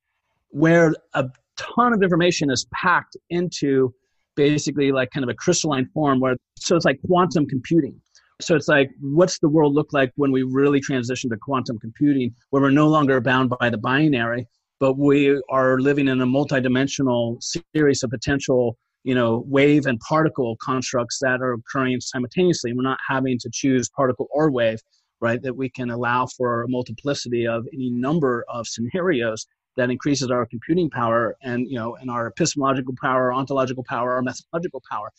[0.50, 1.26] where a
[1.60, 3.94] ton of information is packed into
[4.36, 8.00] basically like kind of a crystalline form where so it's like quantum computing.
[8.42, 12.34] So it's like what's the world look like when we really transition to quantum computing
[12.50, 14.48] where we're no longer bound by the binary
[14.80, 17.42] but we are living in a multidimensional
[17.76, 22.74] series of potential you know wave and particle constructs that are occurring simultaneously.
[22.74, 24.80] We're not having to choose particle or wave
[25.22, 29.46] right that we can allow for a multiplicity of any number of scenarios
[29.80, 34.22] that increases our computing power and you know and our epistemological power ontological power our
[34.22, 35.12] methodological power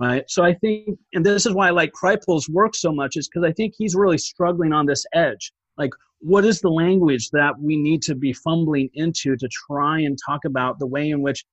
[0.00, 0.24] right?
[0.28, 3.48] So i think and this is why i like kripal's work so much is because
[3.48, 5.52] i think he's really struggling on this edge.
[5.76, 10.18] Like what is the language that we need to be fumbling into to try and
[10.26, 11.44] talk about the way in which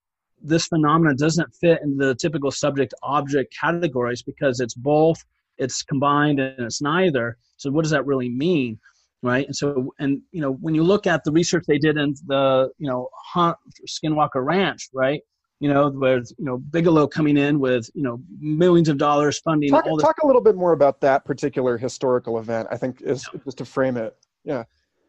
[0.41, 5.23] this phenomenon doesn't fit in the typical subject object categories because it's both
[5.58, 7.38] it's combined and it's neither?
[7.58, 8.80] So what does that really mean
[9.25, 9.45] right?
[9.45, 12.69] And so, and you know, when you look at the research they did in the
[12.77, 13.57] you know Hunt
[13.88, 15.21] Skinwalker Ranch, right?
[15.59, 19.71] You know, where you know Bigelow coming in with you know millions of dollars funding.
[19.71, 22.67] Talk, talk a little bit more about that particular historical event.
[22.71, 23.39] I think is yeah.
[23.43, 24.15] just to frame it.
[24.43, 24.63] Yeah.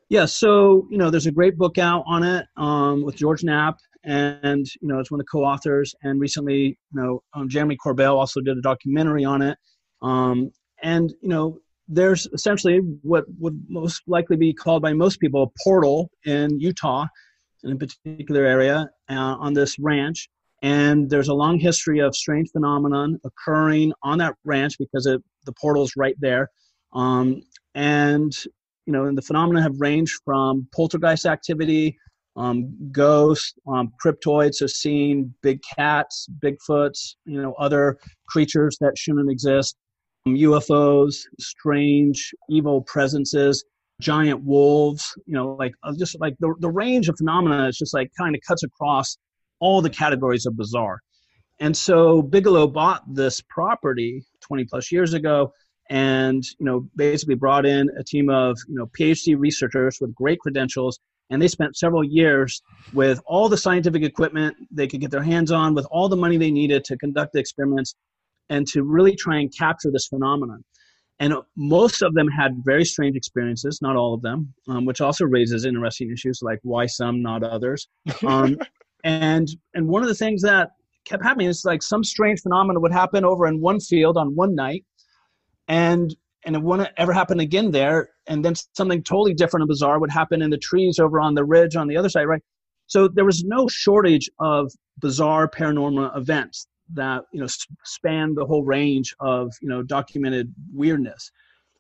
[0.09, 0.25] Yeah.
[0.25, 4.67] So you know, there's a great book out on it um, with George Knapp, and
[4.81, 5.95] you know, it's one of the co-authors.
[6.03, 9.59] And recently, you know, um, Jeremy Corbell also did a documentary on it.
[10.01, 10.53] Um,
[10.83, 15.63] and you know, there's essentially what would most likely be called by most people a
[15.63, 17.07] portal in Utah,
[17.63, 20.29] in a particular area uh, on this ranch.
[20.63, 25.53] And there's a long history of strange phenomenon occurring on that ranch because it, the
[25.53, 26.51] portal's right there.
[26.93, 27.43] Um,
[27.75, 28.33] and
[28.87, 31.99] you know, and the phenomena have ranged from poltergeist activity,
[32.37, 39.31] um, ghosts, um, cryptoids, so seeing big cats, Bigfoots, you know, other creatures that shouldn't
[39.31, 39.77] exist,
[40.35, 43.65] UFOs, strange evil presences,
[44.01, 47.95] giant wolves, you know, like uh, just like the, the range of phenomena is just
[47.95, 49.17] like kind of cuts across
[49.61, 51.01] all the categories of bizarre.
[51.61, 55.53] And so Bigelow bought this property 20 plus years ago
[55.89, 60.41] and, you know, basically brought in a team of, you know, PhD researchers with great
[60.41, 60.99] credentials.
[61.31, 62.61] And they spent several years
[62.93, 66.37] with all the scientific equipment they could get their hands on, with all the money
[66.37, 67.95] they needed to conduct the experiments
[68.51, 70.65] and to really try and capture this phenomenon.
[71.19, 75.25] And most of them had very strange experiences, not all of them, um, which also
[75.25, 77.89] raises interesting issues like why some, not others.
[78.27, 78.59] Um,
[79.05, 80.71] and and one of the things that
[81.05, 84.55] kept happening is like some strange phenomenon would happen over in one field on one
[84.55, 84.85] night,
[85.69, 88.11] and and it wouldn't ever happen again there.
[88.27, 91.45] And then something totally different and bizarre would happen in the trees over on the
[91.45, 92.43] ridge on the other side, right?
[92.89, 97.47] So there was no shortage of bizarre paranormal events that you know
[97.85, 101.31] span the whole range of you know documented weirdness.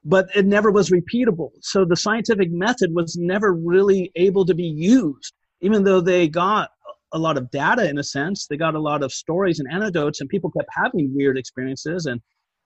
[0.05, 1.51] But it never was repeatable.
[1.63, 5.33] So the scientific method was never really able to be used.
[5.63, 6.71] Even though they got
[7.13, 10.21] a lot of data in a sense they got a lot of stories and anecdotes
[10.21, 12.21] and people kept having weird experiences and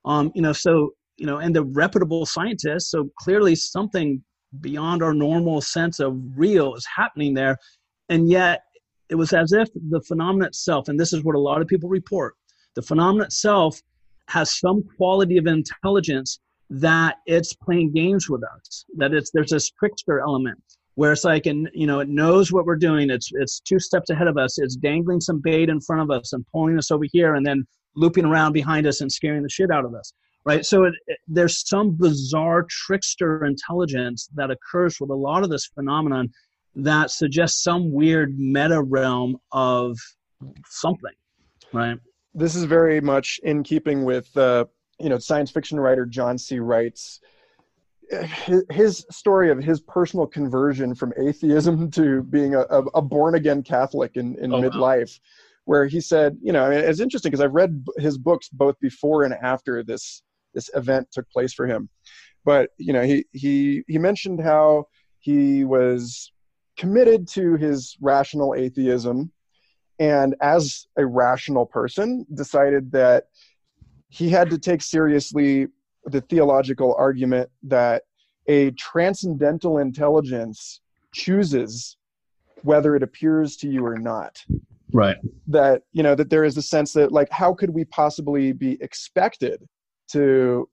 [0.06, 4.24] um you know so you know and the reputable scientists so clearly something
[4.60, 7.56] beyond our normal sense of real is happening there.
[8.08, 8.62] And yet
[9.10, 11.88] it was as if the phenomenon itself, and this is what a lot of people
[11.88, 12.34] report,
[12.74, 13.80] the phenomenon itself
[14.28, 16.38] has some quality of intelligence
[16.70, 18.84] that it's playing games with us.
[18.96, 20.62] That it's there's this trickster element
[20.94, 23.10] where it's like and you know it knows what we're doing.
[23.10, 24.58] It's it's two steps ahead of us.
[24.58, 27.66] It's dangling some bait in front of us and pulling us over here and then
[27.96, 30.12] looping around behind us and scaring the shit out of us.
[30.46, 30.64] Right.
[30.64, 35.66] So it, it, there's some bizarre trickster intelligence that occurs with a lot of this
[35.66, 36.30] phenomenon
[36.76, 39.96] that suggests some weird meta realm of
[40.68, 41.12] something.
[41.72, 41.98] Right.
[42.34, 44.66] This is very much in keeping with uh,
[44.98, 46.58] you know science fiction writer John C.
[46.58, 47.20] Wright's
[48.70, 54.16] his, story of his personal conversion from atheism to being a, a born again Catholic
[54.16, 55.64] in, in oh, midlife, wow.
[55.64, 59.34] where he said, you know, it's interesting because I've read his books both before and
[59.34, 61.88] after this this event took place for him,
[62.44, 64.86] but you know, he he he mentioned how
[65.20, 66.32] he was
[66.80, 69.30] committed to his rational atheism,
[69.98, 73.24] and as a rational person, decided that
[74.08, 75.66] he had to take seriously
[76.06, 78.04] the theological argument that
[78.46, 80.80] a transcendental intelligence
[81.12, 81.98] chooses
[82.62, 84.42] whether it appears to you or not.
[84.90, 85.18] Right.
[85.48, 88.78] That you know that there is a sense that like how could we possibly be
[88.80, 89.68] expected
[90.12, 90.66] to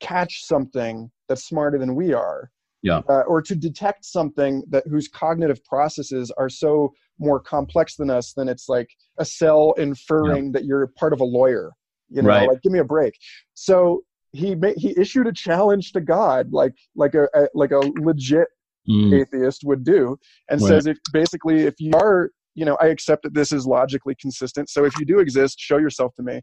[0.00, 2.50] catch something that's smarter than we are
[2.82, 8.10] yeah uh, or to detect something that whose cognitive processes are so more complex than
[8.10, 10.50] us than it's like a cell inferring yeah.
[10.52, 11.72] that you're part of a lawyer
[12.12, 12.48] you know, right.
[12.48, 13.18] like give me a break.
[13.54, 14.02] So
[14.32, 18.48] he made, he issued a challenge to God, like like a, a like a legit
[18.88, 19.20] mm.
[19.20, 20.18] atheist would do,
[20.50, 20.68] and right.
[20.68, 24.68] says if basically if you are you know I accept that this is logically consistent.
[24.68, 26.40] So if you do exist, show yourself to me.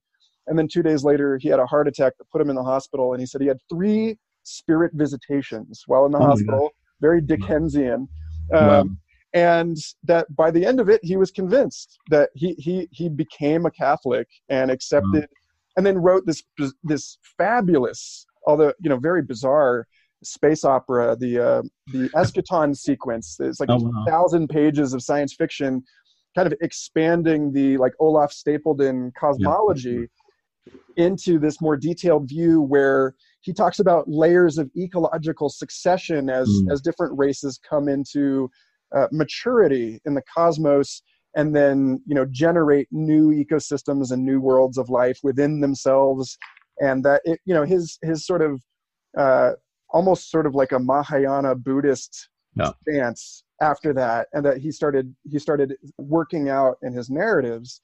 [0.48, 2.64] And then two days later, he had a heart attack that put him in the
[2.64, 4.18] hospital, and he said he had three
[4.50, 6.70] spirit visitations while in the oh hospital.
[7.02, 8.08] Very Dickensian.
[8.54, 8.86] Um, wow.
[9.34, 13.66] And that by the end of it, he was convinced that he he he became
[13.66, 15.28] a Catholic and accepted
[15.78, 16.44] and then wrote this
[16.84, 19.88] this fabulous, although you know very bizarre
[20.24, 21.62] space opera, the uh,
[21.94, 23.38] the Eschaton sequence.
[23.40, 24.04] It's like oh, wow.
[24.06, 25.84] a thousand pages of science fiction,
[26.36, 30.10] kind of expanding the like Olaf Stapledon cosmology
[30.66, 30.74] yeah.
[30.98, 36.72] into this more detailed view where he talks about layers of ecological succession as mm.
[36.72, 38.50] as different races come into
[38.96, 41.02] uh, maturity in the cosmos
[41.36, 46.38] and then you know generate new ecosystems and new worlds of life within themselves
[46.80, 48.62] and that it you know his his sort of
[49.18, 49.52] uh,
[49.90, 52.74] almost sort of like a mahayana buddhist no.
[52.82, 57.82] stance after that and that he started he started working out in his narratives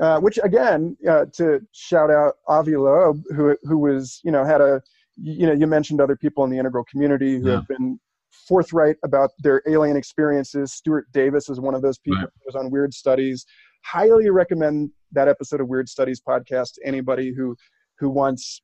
[0.00, 4.60] uh, which again uh, to shout out avi loeb who who was you know had
[4.60, 4.82] a
[5.16, 7.54] you know you mentioned other people in the integral community who yeah.
[7.56, 7.98] have been
[8.48, 10.72] forthright about their alien experiences.
[10.72, 12.28] Stuart Davis is one of those people right.
[12.34, 13.46] who was on Weird Studies.
[13.84, 17.56] Highly recommend that episode of Weird Studies podcast to anybody who
[17.98, 18.60] who wants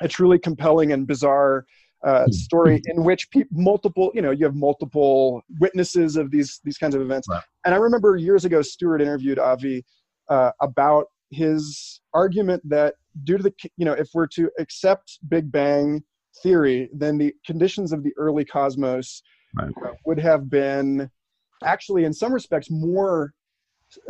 [0.00, 1.64] a truly compelling and bizarre
[2.04, 2.30] uh, hmm.
[2.30, 6.94] story in which pe- multiple you know you have multiple witnesses of these these kinds
[6.94, 7.26] of events.
[7.28, 7.42] Right.
[7.64, 9.84] And I remember years ago, Stuart interviewed Avi
[10.28, 12.94] uh, about his argument that
[13.24, 16.02] due to the you know if we're to accept Big Bang
[16.42, 19.22] theory, then the conditions of the early cosmos
[19.54, 19.70] right.
[19.84, 21.10] uh, would have been
[21.62, 23.32] actually, in some respects, more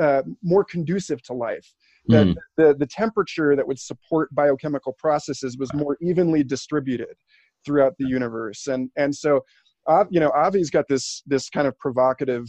[0.00, 1.74] uh, more conducive to life.
[2.08, 2.34] That mm.
[2.56, 7.16] the the temperature that would support biochemical processes was more evenly distributed
[7.64, 9.44] throughout the universe, and and so.
[9.86, 12.46] Uh, you know, Avi's got this this kind of provocative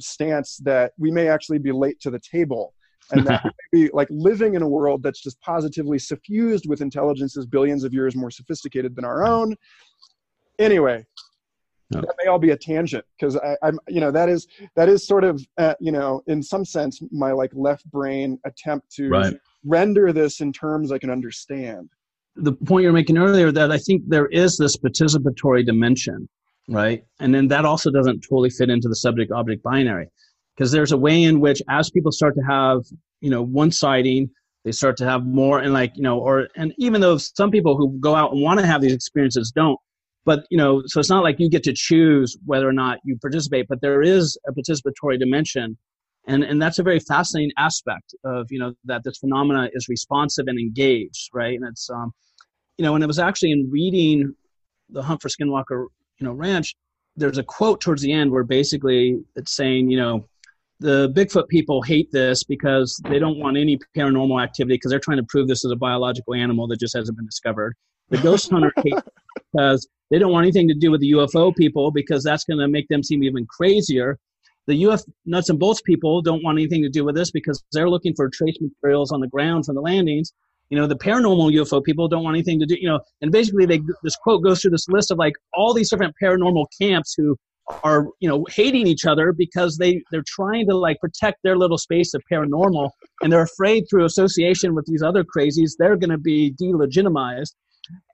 [0.00, 2.74] stance that we may actually be late to the table
[3.12, 7.84] and that maybe like living in a world that's just positively suffused with intelligences billions
[7.84, 9.54] of years more sophisticated than our own.
[10.58, 11.04] Anyway
[11.90, 15.22] that may all be a tangent because i'm you know that is that is sort
[15.22, 19.36] of uh, you know in some sense my like left brain attempt to right.
[19.64, 21.88] render this in terms i can understand.
[22.36, 26.28] The point you're making earlier that i think there is this participatory dimension
[26.68, 27.04] right?
[27.20, 30.08] And then that also doesn't totally fit into the subject object binary
[30.56, 32.80] because there's a way in which as people start to have
[33.20, 34.30] you know one sighting
[34.64, 37.76] they start to have more and like you know or and even though some people
[37.76, 39.78] who go out and want to have these experiences don't
[40.24, 43.16] but you know so it's not like you get to choose whether or not you
[43.20, 45.76] participate but there is a participatory dimension.
[46.26, 50.46] And and that's a very fascinating aspect of you know that this phenomena is responsive
[50.48, 51.54] and engaged right?
[51.54, 52.12] And it's um
[52.78, 54.34] you know and it was actually in reading
[54.88, 55.86] the hunt for skinwalker
[56.18, 56.74] you know ranch
[57.16, 60.26] there's a quote towards the end where basically it's saying you know
[60.84, 65.16] the Bigfoot people hate this because they don't want any paranormal activity because they're trying
[65.16, 67.74] to prove this is a biological animal that just hasn't been discovered.
[68.10, 68.92] The ghost hunter hate
[69.50, 72.68] because they don't want anything to do with the UFO people because that's going to
[72.68, 74.18] make them seem even crazier.
[74.66, 77.88] The UF nuts and bolts people don't want anything to do with this because they're
[77.88, 80.34] looking for trace materials on the ground from the landings.
[80.68, 83.66] you know the paranormal ufo people don't want anything to do you know and basically
[83.66, 87.36] they this quote goes through this list of like all these different paranormal camps who
[87.82, 91.78] are you know hating each other because they they're trying to like protect their little
[91.78, 92.90] space of paranormal
[93.22, 97.54] and they're afraid through association with these other crazies they're going to be delegitimized.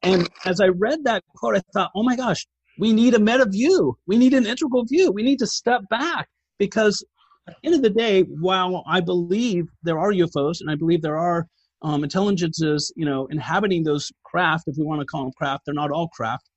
[0.02, 2.46] And as i read that quote i thought oh my gosh
[2.78, 3.98] we need a meta view.
[4.06, 5.12] We need an integral view.
[5.12, 6.28] We need to step back.
[6.58, 7.04] Because
[7.46, 11.02] at the end of the day while i believe there are ufos and i believe
[11.02, 11.46] there are
[11.82, 15.74] um, intelligences you know inhabiting those craft if we want to call them craft they're
[15.74, 16.48] not all craft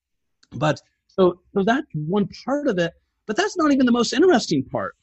[0.52, 0.80] but
[1.16, 2.94] so, so that's one part of it,
[3.28, 4.96] but that's not even the most interesting part.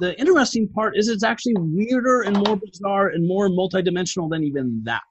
[0.00, 4.80] The interesting part is it's actually weirder and more bizarre and more multidimensional than even
[4.84, 5.02] that,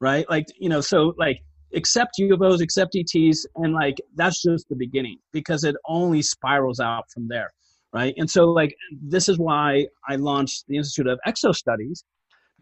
[0.00, 0.28] right?
[0.28, 1.40] Like, you know, so like
[1.74, 7.04] accept UFOs, accept ETs, and like that's just the beginning because it only spirals out
[7.12, 7.52] from there,
[7.92, 8.14] right?
[8.16, 12.04] And so, like, this is why I launched the Institute of Exo Studies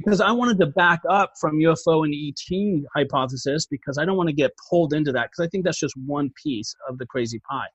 [0.05, 4.29] because I wanted to back up from UFO and ET hypothesis because I don't want
[4.29, 7.41] to get pulled into that because I think that's just one piece of the crazy
[7.51, 7.67] pie,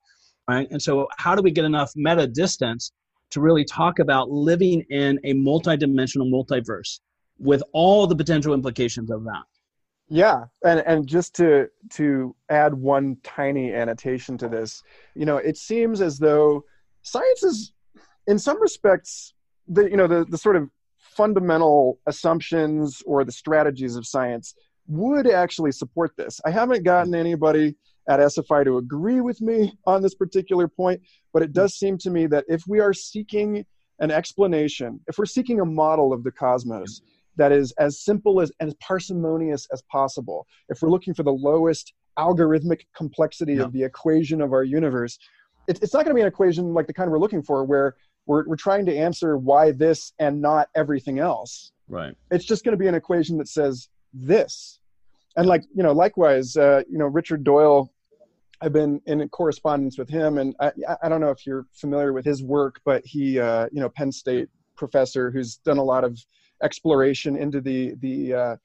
[0.48, 0.68] right?
[0.70, 2.92] And so, how do we get enough meta distance
[3.30, 7.00] to really talk about living in a multidimensional multiverse
[7.38, 9.42] with all the potential implications of that?
[10.10, 14.82] Yeah, and and just to to add one tiny annotation to this,
[15.14, 16.64] you know, it seems as though
[17.02, 17.72] science is,
[18.26, 19.34] in some respects,
[19.66, 20.70] the you know the the sort of
[21.18, 24.54] fundamental assumptions or the strategies of science
[24.86, 26.40] would actually support this.
[26.46, 27.74] I haven't gotten anybody
[28.08, 31.00] at SFI to agree with me on this particular point,
[31.32, 33.66] but it does seem to me that if we are seeking
[33.98, 37.02] an explanation, if we're seeking a model of the cosmos
[37.34, 41.32] that is as simple as and as parsimonious as possible, if we're looking for the
[41.32, 43.64] lowest algorithmic complexity yeah.
[43.64, 45.18] of the equation of our universe,
[45.66, 47.96] it, it's not going to be an equation like the kind we're looking for where
[48.28, 51.72] we're, we're trying to answer why this and not everything else.
[51.88, 52.14] Right.
[52.30, 54.78] It's just going to be an equation that says this.
[55.36, 57.92] And like you know likewise uh, you know richard doyle
[58.60, 62.24] i've been in correspondence with him and i, I don't know if you're familiar with
[62.24, 66.18] his work but he uh, you know penn state professor who's done a lot of
[66.60, 68.56] exploration into the the uh,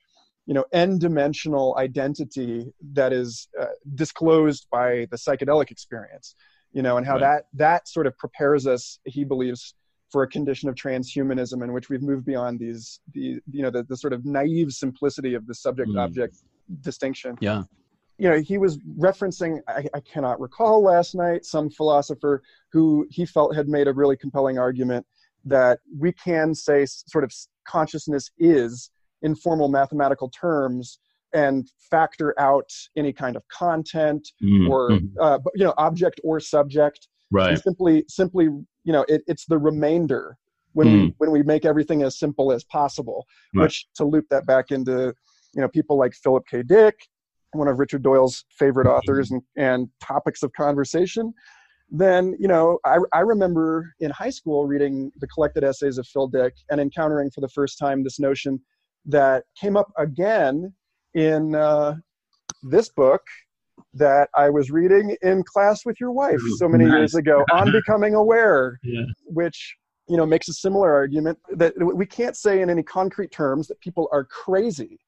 [0.48, 6.34] you know n dimensional identity that is uh, disclosed by the psychedelic experience
[6.74, 7.22] you know, and how right.
[7.22, 9.76] that that sort of prepares us, he believes,
[10.12, 13.84] for a condition of transhumanism in which we've moved beyond these the you know the,
[13.84, 16.00] the sort of naive simplicity of the subject mm.
[16.00, 16.38] object
[16.82, 17.36] distinction.
[17.40, 17.64] Yeah.
[18.20, 23.26] You know, he was referencing, I, I cannot recall last night, some philosopher who he
[23.26, 25.06] felt had made a really compelling argument
[25.46, 27.34] that we can say sort of
[27.68, 28.92] consciousness is
[29.24, 31.00] in formal mathematical terms
[31.34, 34.70] and factor out any kind of content mm-hmm.
[34.70, 35.06] or mm-hmm.
[35.20, 40.38] uh, you know object or subject right simply simply you know it, it's the remainder
[40.74, 40.92] when mm.
[40.92, 43.26] we when we make everything as simple as possible
[43.56, 43.64] right.
[43.64, 45.14] which to loop that back into
[45.54, 46.96] you know people like philip k dick
[47.54, 48.98] one of richard doyle's favorite mm-hmm.
[48.98, 51.34] authors and, and topics of conversation
[51.90, 56.28] then you know I, I remember in high school reading the collected essays of phil
[56.28, 58.60] dick and encountering for the first time this notion
[59.06, 60.74] that came up again
[61.14, 61.96] in uh,
[62.64, 63.22] this book
[63.94, 66.98] that I was reading in class with your wife so many nice.
[66.98, 69.04] years ago on becoming aware, yeah.
[69.26, 69.76] which
[70.08, 73.80] you know makes a similar argument that we can't say in any concrete terms that
[73.80, 75.00] people are crazy.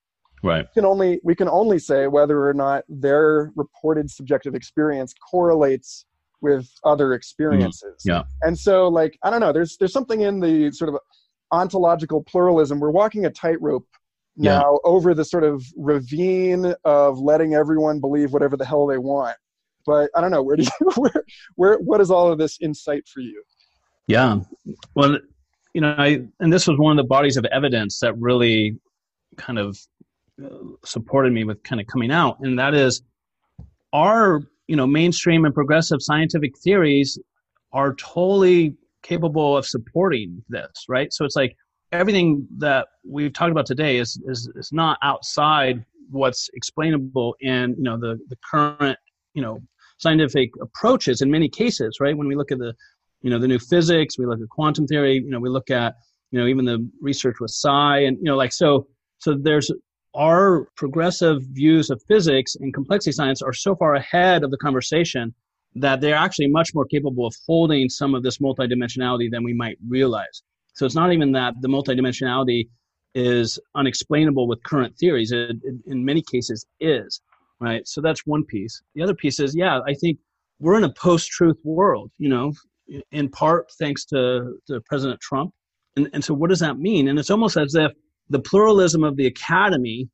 [0.44, 0.66] Right.
[0.66, 6.06] We can only we can only say whether or not their reported subjective experience correlates
[6.42, 8.04] with other experiences.
[8.06, 8.24] Mm, yeah.
[8.44, 11.00] And so like I don't know, there's there's something in the sort of
[11.52, 12.80] ontological pluralism.
[12.80, 13.88] We're walking a tightrope
[14.38, 14.78] now yeah.
[14.84, 19.38] over the sort of ravine of letting everyone believe whatever the hell they want.
[19.86, 21.24] But I don't know where do you where
[21.56, 23.44] where what is all of this insight for you?
[24.08, 24.40] Yeah,
[24.96, 25.18] well,
[25.74, 28.80] you know, I and this was one of the bodies of evidence that really
[29.38, 29.78] kind of
[30.44, 30.50] uh,
[30.84, 33.02] supported me with kind of coming out, and that is
[33.94, 37.20] our you know mainstream and progressive scientific theories
[37.72, 41.14] are totally capable of supporting this, right?
[41.14, 41.56] So it's like
[41.96, 47.84] everything that we've talked about today is, is, is not outside what's explainable in you
[47.84, 48.98] know the, the current
[49.34, 49.60] you know
[49.98, 52.16] scientific approaches in many cases right?
[52.16, 52.74] When we look at the
[53.22, 55.96] you know the new physics we look at quantum theory you know we look at
[56.32, 58.88] you know even the research with psi and you know like so
[59.18, 59.72] so there's
[60.16, 65.34] our progressive views of physics and complexity science are so far ahead of the conversation
[65.74, 69.78] that they're actually much more capable of holding some of this multidimensionality than we might
[69.88, 70.44] realize
[70.76, 72.68] so it's not even that the multidimensionality
[73.16, 75.32] is unexplainable with current theories.
[75.32, 77.22] It, it, in many cases, is
[77.60, 77.88] right.
[77.88, 78.82] So that's one piece.
[78.94, 80.20] The other piece is, yeah, I think
[80.60, 82.12] we're in a post-truth world.
[82.18, 82.54] You know,
[83.12, 85.54] in part thanks to, to President Trump.
[85.96, 87.08] And, and so, what does that mean?
[87.08, 87.94] And it's almost as if
[88.30, 90.10] the pluralism of the academy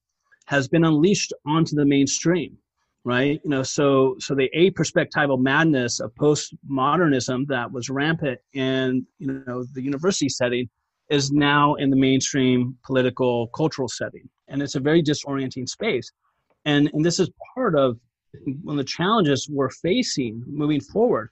[0.45, 2.57] has been unleashed onto the mainstream
[3.03, 3.39] right?
[3.43, 9.43] You know so so the a perspectival madness of postmodernism that was rampant in you
[9.47, 10.69] know the university setting
[11.09, 14.29] is now in the mainstream political cultural setting.
[14.47, 16.11] And it's a very disorienting space.
[16.65, 17.97] And and this is part of
[18.63, 21.29] one of the challenges we're facing moving forward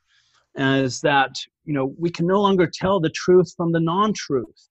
[0.56, 4.70] is that you know we can no longer tell the truth from the non-truth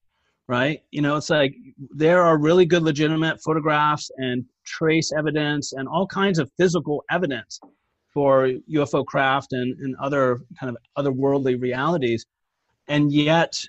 [0.48, 0.80] right?
[0.90, 1.54] You know it's like
[1.90, 7.60] there are really good legitimate photographs and trace evidence and all kinds of physical evidence
[8.12, 12.24] for ufo craft and, and other kind of otherworldly realities.
[12.88, 13.62] And yet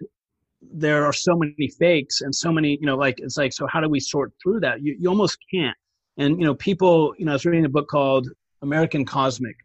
[0.61, 3.81] there are so many fakes and so many you know like it's like so how
[3.81, 4.81] do we sort through that?
[4.81, 5.77] You, you almost can't.
[6.17, 8.27] And you know people you know i was reading a book called
[8.61, 9.55] american cosmic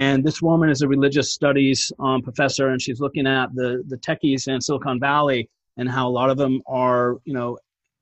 [0.00, 3.96] and this woman is a religious studies um, professor, and she's looking at the the
[3.96, 7.58] techies in Silicon Valley and how a lot of them are, you know,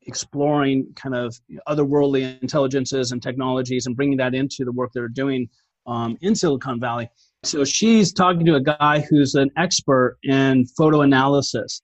[0.07, 5.49] exploring kind of otherworldly intelligences and technologies and bringing that into the work they're doing
[5.87, 7.09] um, in Silicon Valley.
[7.43, 11.83] So she's talking to a guy who's an expert in photo analysis,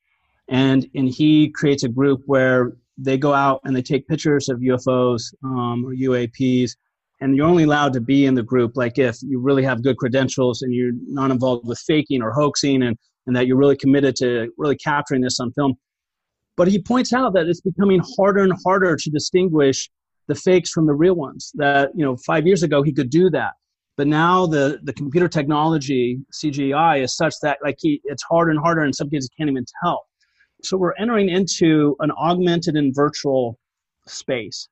[0.49, 4.59] and and he creates a group where they go out and they take pictures of
[4.61, 6.73] UFOs um, or UAPs
[7.21, 9.97] and you're only allowed to be in the group like if you really have good
[9.97, 12.97] credentials and you're not involved with faking or hoaxing and,
[13.31, 15.75] and that you're really committed to really capturing this on film.
[16.57, 19.89] But he points out that it's becoming harder and harder to distinguish
[20.27, 23.31] the fakes from the real ones that you know five years ago he could do
[23.31, 23.53] that.
[23.97, 28.59] But now the the computer technology cgi is such that like he it's harder and
[28.59, 30.03] harder and some cases can't even tell.
[30.65, 33.61] So we're entering into an augmented and virtual
[34.09, 34.69] space.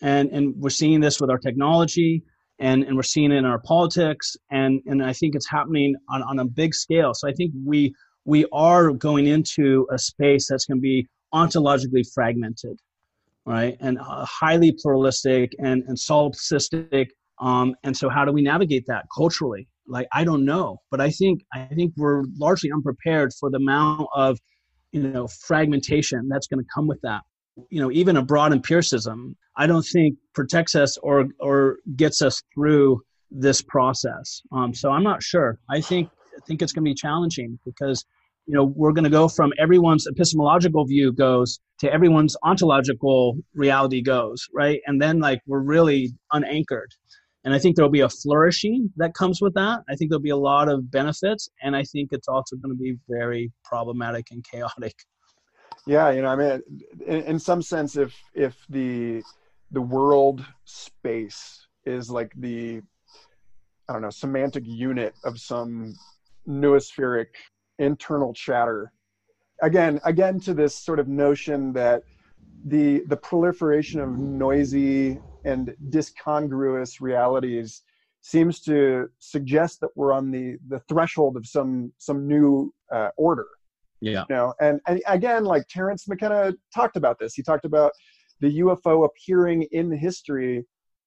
[0.00, 2.22] And and we're seeing this with our technology
[2.58, 6.22] and and we're seeing it in our politics and and i think it's happening on,
[6.22, 7.12] on a big scale.
[7.14, 7.94] So i think we
[8.24, 12.78] we are going into a space that's going to be ontologically fragmented
[13.48, 13.76] right?
[13.78, 19.04] And uh, highly pluralistic and and solipsistic um, and so how do we navigate that
[19.16, 19.68] culturally?
[19.88, 24.08] Like i don't know but i think i think we're largely unprepared for the amount
[24.16, 24.36] of
[24.90, 27.22] you know fragmentation that's going to come with that
[27.70, 32.42] you know even a broad empiricism i don't think protects us or or gets us
[32.54, 33.00] through
[33.30, 34.42] this process.
[34.52, 35.58] Um, so i'm not sure.
[35.70, 38.04] I think i think it's going to be challenging because
[38.46, 44.02] you know we're going to go from everyone's epistemological view goes to everyone's ontological reality
[44.02, 44.80] goes right?
[44.86, 46.92] And then like we're really unanchored.
[47.44, 49.80] And i think there'll be a flourishing that comes with that.
[49.88, 52.80] I think there'll be a lot of benefits and i think it's also going to
[52.80, 54.94] be very problematic and chaotic
[55.86, 56.62] yeah, you know, I mean,
[57.06, 59.22] in, in some sense, if if the
[59.70, 62.82] the world space is like the
[63.88, 65.94] I don't know semantic unit of some
[66.48, 67.28] noospheric
[67.78, 68.92] internal chatter,
[69.62, 72.02] again, again to this sort of notion that
[72.64, 77.82] the the proliferation of noisy and discongruous realities
[78.22, 83.46] seems to suggest that we're on the the threshold of some some new uh, order
[84.00, 84.24] yeah.
[84.28, 87.34] You know, and, and again, like Terence McKenna talked about this.
[87.34, 87.92] He talked about
[88.40, 90.64] the UFO appearing in history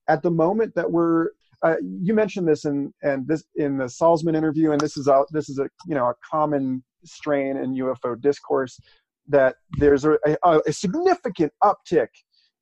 [0.07, 1.29] at the moment that we're.
[1.61, 5.25] Uh, you mentioned this in and this in the Salzman interview, and this is a
[5.31, 8.79] this is a you know a common strain in UFO discourse
[9.27, 12.07] that there's a, a, a significant uptick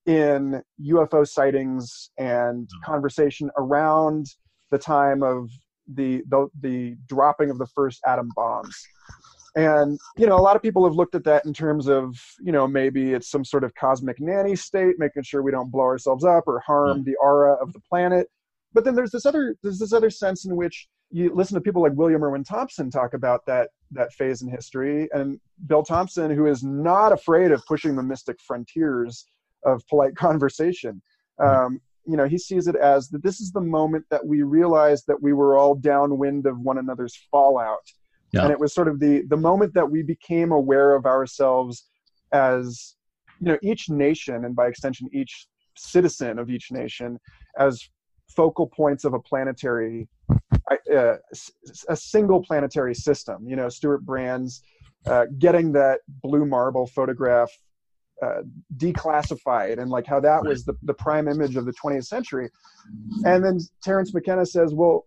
[0.08, 2.86] in UFO sightings and mm.
[2.86, 4.26] conversation around
[4.72, 5.50] the time of
[5.94, 8.76] the, the the dropping of the first atom bombs
[9.58, 12.52] and, you know, a lot of people have looked at that in terms of, you
[12.52, 16.24] know, maybe it's some sort of cosmic nanny state, making sure we don't blow ourselves
[16.24, 18.28] up or harm the aura of the planet.
[18.72, 21.82] But then there's this other there's this other sense in which you listen to people
[21.82, 26.46] like William Irwin Thompson talk about that that phase in history, and Bill Thompson, who
[26.46, 29.26] is not afraid of pushing the mystic frontiers
[29.66, 31.02] of polite conversation.
[31.44, 35.06] Um, you know, he sees it as that this is the moment that we realized
[35.08, 37.82] that we were all downwind of one another's fallout
[38.32, 38.44] yeah.
[38.44, 41.86] and it was sort of the the moment that we became aware of ourselves
[42.34, 42.96] as
[43.40, 45.48] you know each nation and by extension each
[45.78, 47.20] citizen of each nation
[47.60, 47.90] as
[48.36, 50.08] focal points of a planetary
[50.94, 51.16] uh,
[51.90, 54.62] a single planetary system you know stewart brand's
[55.06, 57.50] uh, getting that blue marble photograph
[58.22, 58.42] uh,
[58.78, 62.50] declassified and like how that was the, the prime image of the 20th century
[63.26, 65.06] and then terence mckenna says well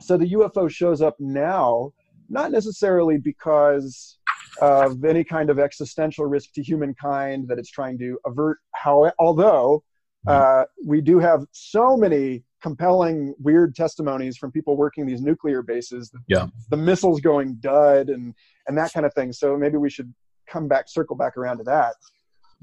[0.00, 1.92] so the ufo shows up now
[2.28, 4.18] not necessarily because
[4.60, 8.58] of any kind of existential risk to humankind that it's trying to avert.
[8.74, 9.82] How, although
[10.26, 16.12] uh, we do have so many compelling, weird testimonies from people working these nuclear bases,
[16.28, 16.46] yeah.
[16.70, 18.34] the missiles going dud and
[18.68, 19.32] and that kind of thing.
[19.32, 20.12] So maybe we should
[20.46, 21.94] come back, circle back around to that.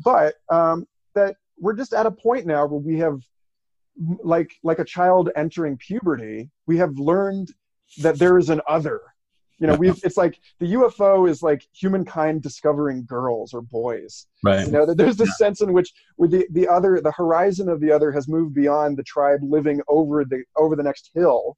[0.04, 0.86] But um,
[1.16, 3.20] that we're just at a point now where we have
[4.24, 7.52] like like a child entering puberty we have learned
[8.02, 9.02] that there is an other
[9.60, 14.28] you know we've it's like the ufo is like humankind discovering girls or boys.
[14.44, 14.66] Right.
[14.66, 15.46] You know there's this yeah.
[15.46, 18.98] sense in which with the the other the horizon of the other has moved beyond
[18.98, 21.58] the tribe living over the over the next hill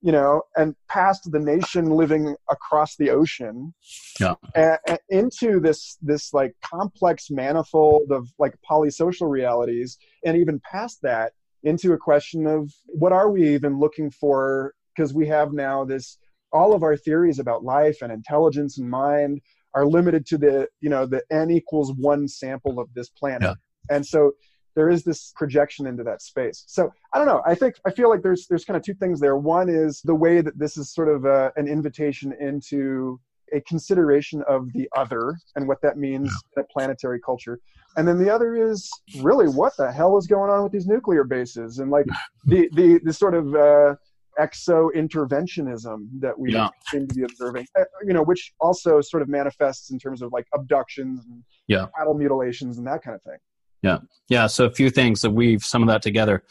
[0.00, 3.74] you know and past the nation living across the ocean.
[4.20, 4.34] Yeah.
[4.54, 11.02] And, and into this this like complex manifold of like polysocial realities and even past
[11.02, 11.32] that
[11.64, 14.74] into a question of what are we even looking for?
[14.94, 16.18] Because we have now this
[16.52, 19.40] all of our theories about life and intelligence and mind
[19.74, 23.42] are limited to the you know the n equals one sample of this planet.
[23.42, 23.96] Yeah.
[23.96, 24.32] and so
[24.74, 26.64] there is this projection into that space.
[26.66, 27.42] So i don't know.
[27.46, 29.36] I think i feel like there's there's kind of two things there.
[29.36, 33.20] One is the way that this is sort of a, uh, an invitation into
[33.52, 36.60] a consideration of the other and what that means yeah.
[36.60, 37.58] in a planetary culture.
[37.96, 38.88] And then the other is
[39.20, 42.06] really what the hell is going on with these nuclear bases and like
[42.44, 43.96] the the the sort of uh,
[44.38, 46.68] exo interventionism that we yeah.
[46.90, 50.32] seem to be observing, uh, you know, which also sort of manifests in terms of
[50.32, 51.86] like abductions and yeah.
[51.96, 53.38] cattle mutilations and that kind of thing.
[53.82, 53.98] Yeah.
[54.28, 54.46] Yeah.
[54.46, 56.42] So a few things that weave some of that together.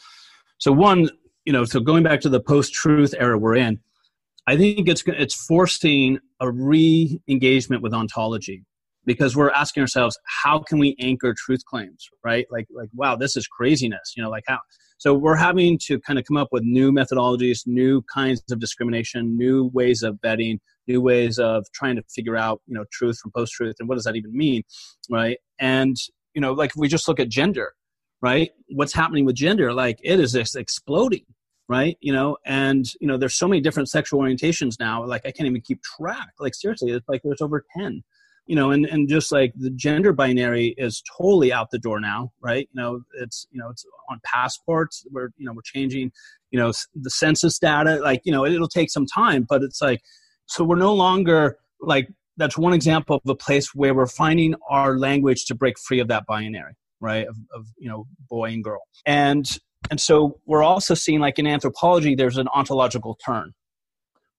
[0.58, 1.08] So one,
[1.44, 3.80] you know, so going back to the post-truth era we're in,
[4.46, 8.64] I think it's it's forcing a re-engagement with ontology
[9.04, 13.36] because we're asking ourselves how can we anchor truth claims right like like wow this
[13.36, 14.58] is craziness you know like how
[14.98, 19.36] so we're having to kind of come up with new methodologies new kinds of discrimination
[19.36, 23.30] new ways of vetting new ways of trying to figure out you know truth from
[23.30, 24.62] post truth and what does that even mean
[25.10, 25.38] right?
[25.60, 25.96] And
[26.34, 27.74] you know like if we just look at gender
[28.20, 28.50] right?
[28.70, 29.72] What's happening with gender?
[29.72, 31.24] Like it is just exploding
[31.68, 31.96] right?
[32.00, 35.46] You know and you know there's so many different sexual orientations now like i can't
[35.46, 36.30] even keep track.
[36.40, 38.02] Like seriously it's like there's over 10
[38.48, 42.32] you know and and just like the gender binary is totally out the door now
[42.40, 42.68] right?
[42.72, 46.10] You know it's you know it's on passports we're you know we're changing
[46.50, 50.00] you know the census data like you know it'll take some time but it's like
[50.46, 54.98] so we're no longer like that's one example of a place where we're finding our
[54.98, 58.82] language to break free of that binary right of, of you know boy and girl.
[59.06, 59.46] And
[59.90, 63.52] and so we're also seeing like in anthropology there's an ontological turn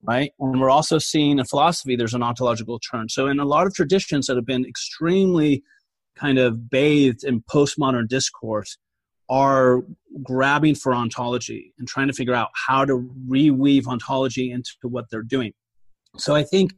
[0.04, 0.32] right?
[0.40, 3.10] And we're also seeing in philosophy there's an ontological turn.
[3.10, 5.64] So in a lot of traditions that have been extremely
[6.16, 8.78] kind of bathed in postmodern discourse
[9.30, 9.84] are
[10.24, 15.22] grabbing for ontology and trying to figure out how to reweave ontology into what they're
[15.22, 15.54] doing.
[16.18, 16.72] So I think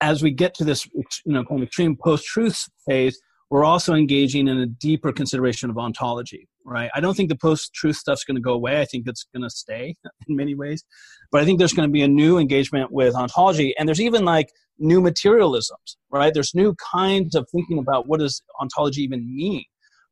[0.00, 3.20] as we get to this you know extreme post-truth phase,
[3.50, 6.90] we're also engaging in a deeper consideration of ontology right?
[6.94, 8.80] I don't think the post-truth stuff's going to go away.
[8.80, 9.94] I think it's going to stay
[10.28, 10.84] in many ways.
[11.30, 14.24] But i think there's going to be a new engagement with ontology and there's even
[14.24, 16.32] like new materialisms right?
[16.32, 19.64] There's new kinds of thinking about what does ontology even mean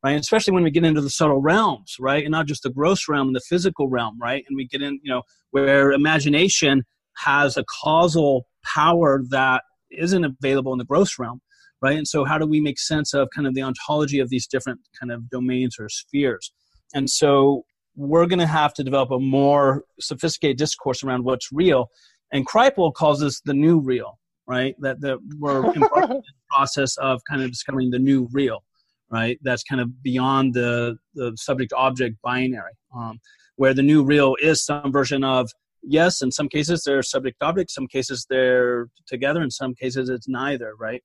[0.04, 0.18] right?
[0.18, 2.24] Especially when we get into the subtle realms right?
[2.24, 4.44] And not just the gross realm and the physical realm right?
[4.48, 6.84] And we get in you know where imagination
[7.16, 11.40] has a causal power that isn't available in the gross realm
[11.82, 11.98] right?
[11.98, 14.80] And so, how do we make sense of kind of the ontology of these different
[14.98, 16.52] kind of domains or spheres?
[16.94, 17.64] And so,
[17.96, 21.90] we're going to have to develop a more sophisticated discourse around what's real.
[22.32, 24.74] And Kripal calls this the new real, right?
[24.80, 28.64] That, that we're in the process of kind of discovering the new real,
[29.10, 29.38] right?
[29.42, 33.20] That's kind of beyond the, the subject object binary, um,
[33.56, 35.50] where the new real is some version of
[35.82, 40.28] yes, in some cases they're subject object, some cases they're together, in some cases it's
[40.28, 41.02] neither, right?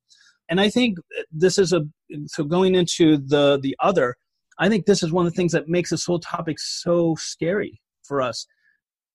[0.49, 0.97] And I think
[1.31, 1.81] this is a
[2.27, 4.15] so going into the the other.
[4.59, 7.79] I think this is one of the things that makes this whole topic so scary
[8.03, 8.47] for us.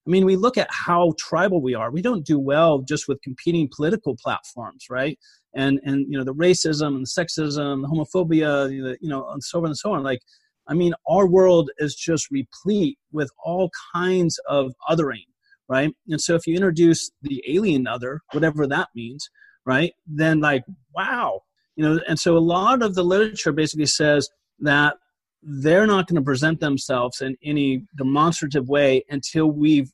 [0.06, 1.90] I mean, we look at how tribal we are.
[1.90, 5.18] We don't do well just with competing political platforms, right?
[5.54, 8.70] And and you know the racism and the sexism, the homophobia,
[9.00, 10.02] you know, and so on and so on.
[10.02, 10.20] Like,
[10.68, 15.26] I mean, our world is just replete with all kinds of othering,
[15.68, 15.92] right?
[16.08, 19.28] And so if you introduce the alien other, whatever that means,
[19.66, 19.92] right?
[20.06, 21.40] Then like wow
[21.76, 24.28] you know and so a lot of the literature basically says
[24.60, 24.96] that
[25.42, 29.88] they're not going to present themselves in any demonstrative way until we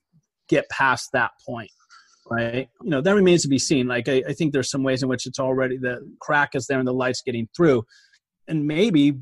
[0.48, 1.70] get past that point
[2.30, 2.68] right?
[2.82, 3.86] You know that remains to be seen.
[3.86, 6.78] Like I, I, think there's some ways in which it's already the crack is there
[6.78, 7.84] and the light's getting through.
[8.46, 9.18] And maybe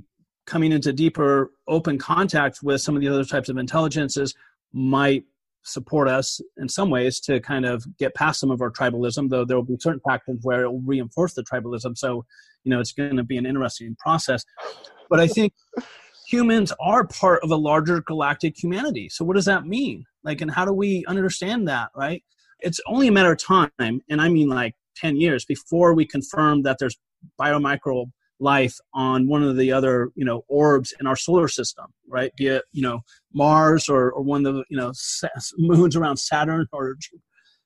[0.47, 4.35] coming into deeper open contact with some of the other types of intelligences
[4.73, 5.25] might
[5.67, 9.45] support us in some ways to kind of get past some of our tribalism, though
[9.45, 11.99] there will be certain factors where it will reinforce the tribalism.
[11.99, 12.25] So,
[12.65, 14.45] you know, it's going to be an interesting process.
[15.11, 15.53] But I think
[16.27, 19.09] humans are part of a larger galactic humanity.
[19.09, 20.05] So, what does that mean?
[20.25, 22.23] Like, and how do we understand that, right?
[22.61, 26.63] It's only a matter of time, and I mean like 10 years before we confirm
[26.63, 26.97] that there's
[27.41, 28.07] biomicro
[28.39, 32.33] life on one of the other you know orbs in our solar system right?
[32.37, 33.01] Be it you know
[33.33, 34.93] mars or, or one of the you know
[35.59, 36.97] moons around saturn or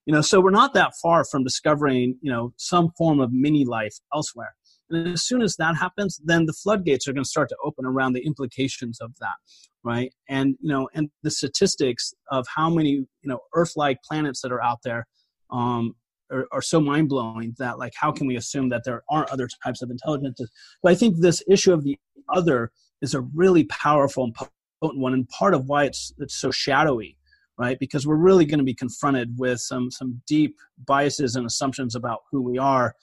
[0.06, 3.64] you know so we're not that far from discovering you know some form of mini
[3.64, 4.54] life elsewhere.
[4.90, 7.84] And as soon as that happens then the floodgates are going to start to open
[7.84, 9.36] around the implications of that
[9.82, 10.12] right?
[10.28, 14.52] And you know and the statistics of how many you know earth like planets that
[14.52, 15.06] are out there
[15.50, 15.96] um,
[16.30, 19.48] are, are so mind blowing that like how can we assume that there aren't other
[19.64, 20.50] types of intelligences?
[20.82, 21.98] But I think this issue of the
[22.32, 22.70] other
[23.02, 27.16] is a really powerful and potent one, and part of why it's it's so shadowy,
[27.58, 27.78] right?
[27.78, 30.56] Because we're really going to be confronted with some some deep
[30.86, 32.94] biases and assumptions about who we are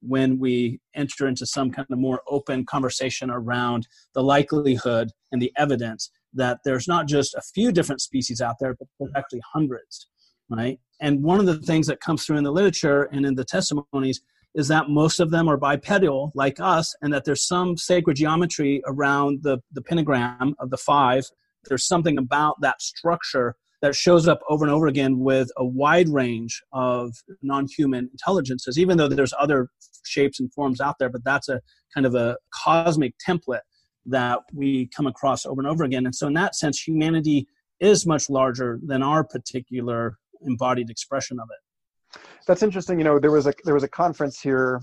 [0.00, 5.52] when we enter into some kind of more open conversation around the likelihood and the
[5.56, 10.08] evidence that there's not just a few different species out there, but there's actually hundreds
[10.50, 10.78] right?
[11.00, 14.20] And one of the things that comes through in the literature and in the testimonies
[14.54, 18.82] is that most of them are bipedal like us and that there's some sacred geometry
[18.86, 21.24] around the, the pentagram of the five
[21.68, 26.08] there's something about that structure that shows up over and over again with a wide
[26.08, 29.68] range of non-human intelligences even though there's other
[30.04, 31.60] shapes and forms out there but that's a
[31.92, 33.60] kind of a cosmic template
[34.06, 37.48] that we come across over and over again and so in that sense humanity
[37.80, 42.20] is much larger than our particular embodied expression of it.
[42.46, 42.98] That's interesting.
[42.98, 44.80] You know, there was a there was a conference here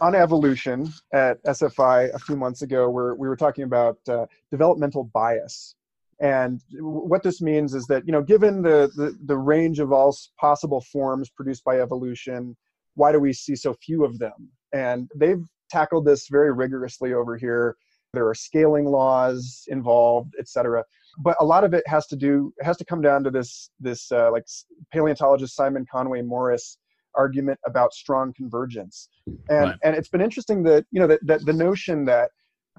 [0.00, 5.04] on evolution at SFI a few months ago where we were talking about uh, developmental
[5.04, 5.74] bias.
[6.20, 10.16] And what this means is that, you know, given the, the, the range of all
[10.38, 12.56] possible forms produced by evolution,
[12.94, 14.50] why do we see so few of them?
[14.72, 17.76] And they've tackled this very rigorously over here.
[18.14, 20.84] There are scaling laws involved, et cetera
[21.18, 24.10] but a lot of it has to do has to come down to this this
[24.12, 24.44] uh, like
[24.92, 26.78] paleontologist Simon Conway Morris
[27.14, 29.08] argument about strong convergence,
[29.48, 29.76] and right.
[29.82, 32.30] and it's been interesting that you know that, that the notion that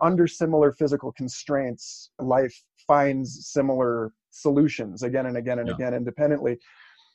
[0.01, 2.55] under similar physical constraints, life
[2.87, 5.75] finds similar solutions again and again and yeah.
[5.75, 6.57] again independently.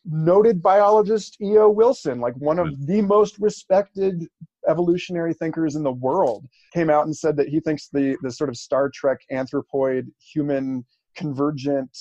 [0.06, 1.70] Noted biologist E.O.
[1.70, 4.28] Wilson, like one of the most respected
[4.68, 8.50] evolutionary thinkers in the world, came out and said that he thinks the the sort
[8.50, 10.84] of Star Trek anthropoid human
[11.16, 11.96] convergent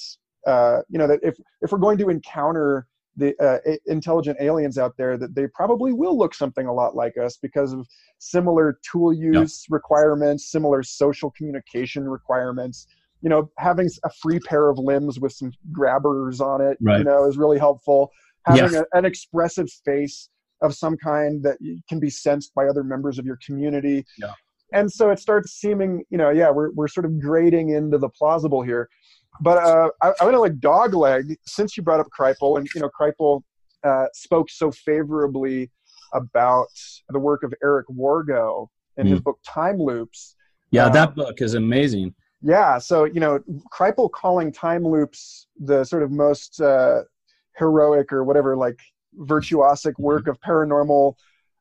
[0.45, 4.93] uh, you know that if if we're going to encounter the uh, intelligent aliens out
[4.97, 7.87] there that they probably will look something a lot like us because of
[8.17, 12.87] similar tool use requirements similar social communication requirements
[13.21, 16.97] you know having a free pair of limbs with some grabbers on it right.
[16.97, 18.09] you know is really helpful
[18.45, 18.81] having yeah.
[18.93, 20.29] a, an expressive face
[20.63, 21.57] of some kind that
[21.87, 24.33] can be sensed by other members of your community yeah.
[24.73, 28.09] and so it starts seeming you know yeah we're, we're sort of grading into the
[28.09, 28.89] plausible here
[29.41, 32.81] but uh, I, I want to like dogleg since you brought up Kripal, and you
[32.81, 33.41] know Kripal
[33.83, 35.71] uh, spoke so favorably
[36.13, 36.67] about
[37.09, 39.11] the work of Eric Wargo in mm.
[39.11, 40.35] his book Time Loops.
[40.71, 42.13] Yeah, that um, book is amazing.
[42.41, 43.39] Yeah, so you know
[43.71, 47.03] Kripal calling time loops the sort of most uh,
[47.57, 48.79] heroic or whatever like
[49.19, 50.03] virtuosic mm-hmm.
[50.03, 51.15] work of paranormal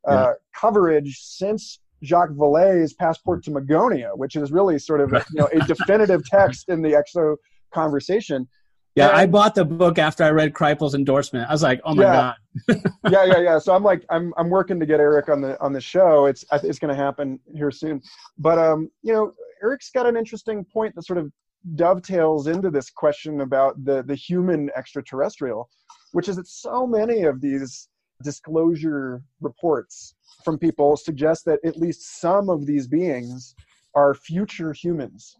[0.08, 0.32] uh, yeah.
[0.54, 5.60] coverage since Jacques Vallée's Passport to Magonia, which is really sort of you know a
[5.66, 7.36] definitive text in the exo
[7.72, 8.48] conversation.
[8.94, 11.48] Yeah, and, I bought the book after I read Kripal's endorsement.
[11.48, 12.34] I was like, "Oh my yeah.
[12.68, 13.58] god!" yeah, yeah, yeah.
[13.58, 16.26] So I'm like, I'm I'm working to get Eric on the on the show.
[16.26, 18.02] It's it's going to happen here soon.
[18.36, 19.32] But um, you know,
[19.62, 21.32] Eric's got an interesting point that sort of
[21.74, 25.68] dovetails into this question about the the human extraterrestrial,
[26.12, 27.88] which is that so many of these
[28.22, 33.54] disclosure reports from people suggest that at least some of these beings
[33.94, 35.36] are future humans.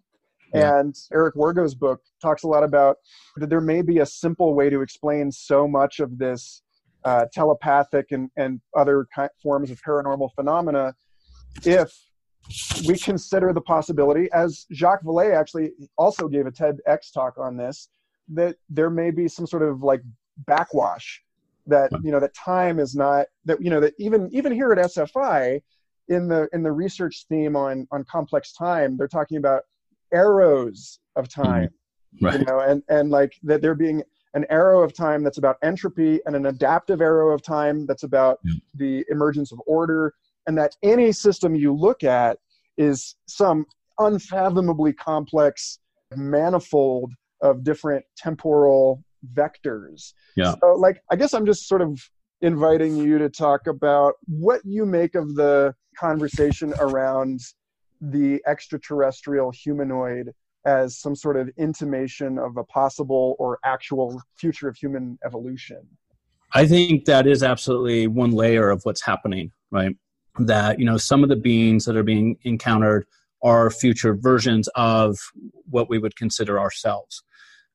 [0.55, 2.99] And Eric Wargo's book talks a lot about
[3.37, 6.63] that there may be a simple way to explain so much of this
[7.05, 9.07] uh, telepathic and, and other
[9.43, 10.95] forms of paranormal phenomena
[11.65, 11.91] if
[12.87, 17.89] we consider the possibility, as Jacques Vallée actually also gave a TEDx talk on this,
[18.29, 20.03] that there may be some sort of like
[20.47, 21.23] backwash
[21.67, 24.79] that you know that time is not that you know that even even here at
[24.79, 25.61] SFI
[26.09, 29.63] in the in the research theme on on complex time they're talking about
[30.13, 31.43] arrows of mm-hmm.
[31.43, 31.69] time
[32.21, 32.41] right.
[32.41, 34.03] you know and and like that there being
[34.35, 38.41] an arrow of time that's about entropy and an adaptive arrow of time that's about
[38.45, 38.55] yeah.
[38.75, 40.15] the emergence of order
[40.47, 42.39] and that any system you look at
[42.77, 43.65] is some
[43.99, 45.79] unfathomably complex
[46.17, 49.03] manifold of different temporal
[49.35, 51.99] vectors yeah so like i guess i'm just sort of
[52.41, 57.41] inviting you to talk about what you make of the conversation around
[58.01, 60.33] the extraterrestrial humanoid
[60.67, 65.81] as some sort of intimation of a possible or actual future of human evolution.
[66.55, 69.97] I think that is absolutely one layer of what's happening, right?
[70.39, 73.07] That you know some of the beings that are being encountered
[73.43, 75.19] are future versions of
[75.69, 77.23] what we would consider ourselves.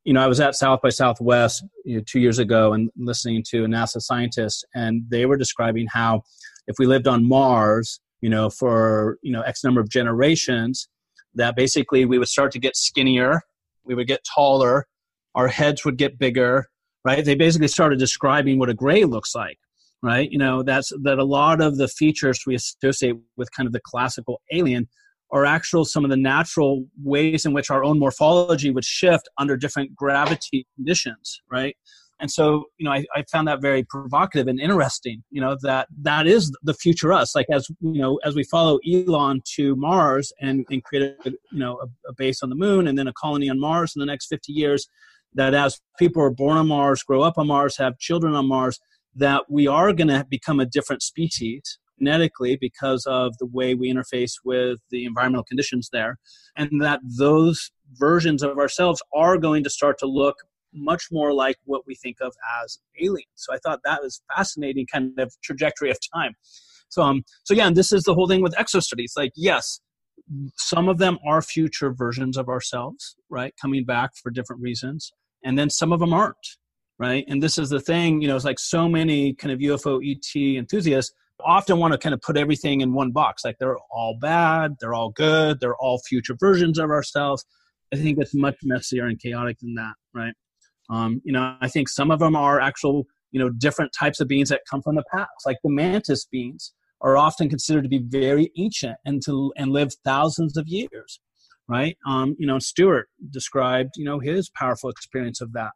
[0.06, 3.44] You know, I was at South by Southwest you know, two years ago and listening
[3.50, 6.24] to a NASA scientist, and they were describing how
[6.68, 10.88] if we lived on Mars, you know, for you know X number of generations,
[11.36, 13.42] that basically we would start to get skinnier,
[13.84, 14.88] we would get taller,
[15.36, 16.68] our heads would get bigger,
[17.06, 17.24] right?
[17.24, 19.60] They basically started describing what a gray looks like,
[20.02, 20.30] right?
[20.32, 23.82] You know, that's that a lot of the features we associate with kind of the
[23.82, 24.88] classical alien
[25.32, 29.58] are actual some of the natural ways in which our own morphology would shift under
[29.58, 31.76] different gravity conditions, right?
[32.20, 35.24] And so, you know, I, I found that very provocative and interesting.
[35.30, 37.36] You know that that is the future us.
[37.36, 41.38] Like as you know, as we follow Elon to Mars and, and create a you
[41.60, 44.06] know a, a base on the moon and then a colony on Mars in the
[44.06, 44.88] next fifty years,
[45.36, 48.80] that as people are born on Mars, grow up on Mars, have children on Mars,
[49.16, 53.92] that we are going to become a different species genetically because of the way we
[53.92, 56.20] interface with the environmental conditions there,
[56.56, 60.36] and that those versions of ourselves are going to start to look
[60.74, 62.34] much more like what we think of
[62.64, 63.26] as aliens.
[63.36, 66.34] So I thought that was fascinating kind of trajectory of time.
[66.90, 69.14] So um so yeah, and this is the whole thing with exo studies.
[69.18, 69.80] Like yes,
[70.56, 73.54] some of them are future versions of ourselves, right?
[73.62, 75.12] Coming back for different reasons.
[75.44, 76.36] And then some of them aren't,
[77.00, 77.26] right?
[77.28, 80.58] And this is the thing, you know, it's like so many kind of UFO ET
[80.58, 81.14] enthusiasts
[81.46, 83.46] often want to kind of put everything in one box.
[83.46, 87.46] Like they're all bad, they're all good, they're all future versions of ourselves.
[87.94, 90.34] I think it's much messier and chaotic than that, right?
[90.90, 94.28] Um, you know, I think some of them are actual, you know, different types of
[94.28, 98.04] beings that come from the past, like the mantis beings are often considered to be
[98.04, 101.20] very ancient and to and live thousands of years,
[101.68, 101.98] right?
[102.08, 105.72] Um, you know, Stuart described, you know, his powerful experience of that,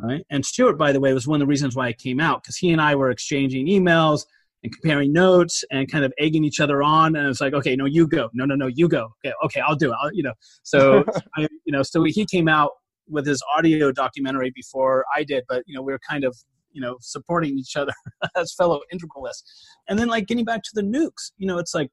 [0.00, 0.24] right?
[0.30, 2.56] And Stuart, by the way, was one of the reasons why I came out because
[2.56, 4.26] he and I were exchanging emails
[4.62, 7.16] and comparing notes and kind of egging each other on.
[7.16, 8.28] And it's like, okay, no, you go.
[8.32, 9.08] No, no, no, you go.
[9.24, 9.96] Okay, okay, I'll do it.
[10.00, 11.04] I'll, you know, so
[11.36, 12.70] I, you know, so he came out
[13.08, 16.36] with his audio documentary before I did, but you know, we were kind of
[16.72, 17.92] you know supporting each other
[18.36, 19.42] as fellow integralists.
[19.88, 21.90] And then like getting back to the nukes, you know, it's like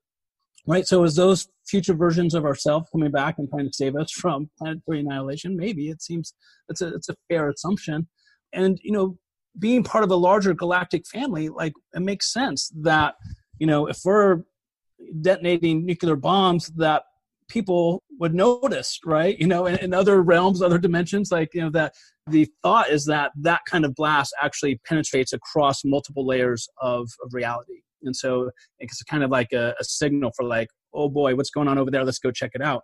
[0.67, 0.87] right.
[0.87, 4.49] So is those future versions of ourselves coming back and trying to save us from
[4.57, 5.55] planetary annihilation?
[5.55, 6.33] Maybe it seems
[6.69, 8.07] it's a it's a fair assumption.
[8.53, 9.17] And you know,
[9.57, 13.15] being part of a larger galactic family, like it makes sense that
[13.59, 14.43] you know if we're
[15.21, 17.03] detonating nuclear bombs that
[17.47, 21.69] people would notice right you know in, in, other realms other dimensions like you know
[21.69, 21.93] that
[22.27, 27.33] the thought is that that kind of blast actually penetrates across multiple layers of, of
[27.33, 31.49] reality and so it's kind of like a, a signal for like oh boy what's
[31.49, 32.83] going on over there let's go check it out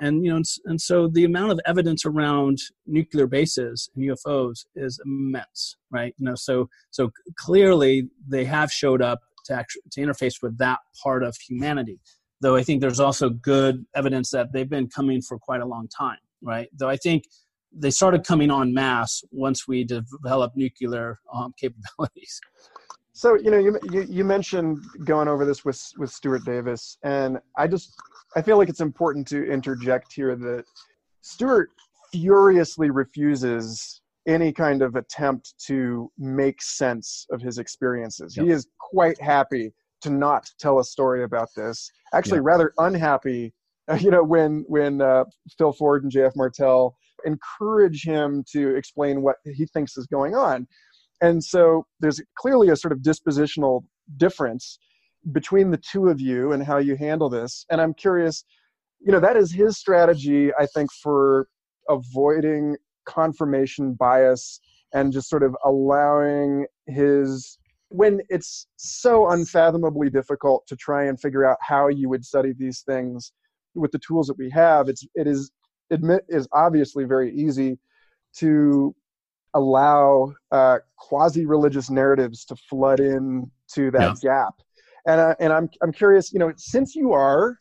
[0.00, 4.64] and you know and, and so the amount of evidence around nuclear bases and ufos
[4.74, 10.00] is immense right you know so so clearly they have showed up to actually to
[10.00, 11.98] interface with that part of humanity
[12.42, 15.88] though I think there's also good evidence that they've been coming for quite a long
[15.88, 16.68] time, right?
[16.76, 17.24] Though I think
[17.72, 22.40] they started coming on mass once we developed nuclear um, capabilities.
[23.12, 27.38] So you know, you, you, you mentioned going over this with with Stuart Davis, and
[27.56, 27.94] I just
[28.36, 30.64] I feel like it's important to interject here that
[31.20, 31.70] Stuart
[32.10, 38.36] furiously refuses any kind of attempt to make sense of his experiences.
[38.36, 38.46] Yep.
[38.46, 41.90] He is quite happy to not tell a story about this.
[42.14, 42.46] Actually, yeah.
[42.46, 43.52] rather unhappy.
[44.00, 45.24] You know, when when uh,
[45.58, 46.32] Phil Ford and J.F.
[46.36, 46.96] Martel
[47.26, 50.68] encourage him to explain what he thinks is going on,
[51.22, 53.84] and so there's clearly a sort of dispositional
[54.16, 54.78] difference
[55.30, 57.64] between the two of you and how you handle this.
[57.70, 58.44] And I'm curious,
[59.00, 61.46] you know, that is his strategy, I think, for
[61.88, 64.60] avoiding confirmation bias
[64.92, 67.56] and just sort of allowing his
[67.88, 72.80] when it's so unfathomably difficult to try and figure out how you would study these
[72.80, 73.32] things
[73.74, 75.52] with the tools that we have, it's it is
[75.90, 77.78] admit is obviously very easy
[78.34, 78.94] to
[79.54, 84.30] allow uh, quasi-religious narratives to flood in to that yeah.
[84.30, 84.54] gap.
[85.06, 87.58] And uh, and I'm I'm curious, you know, since you are,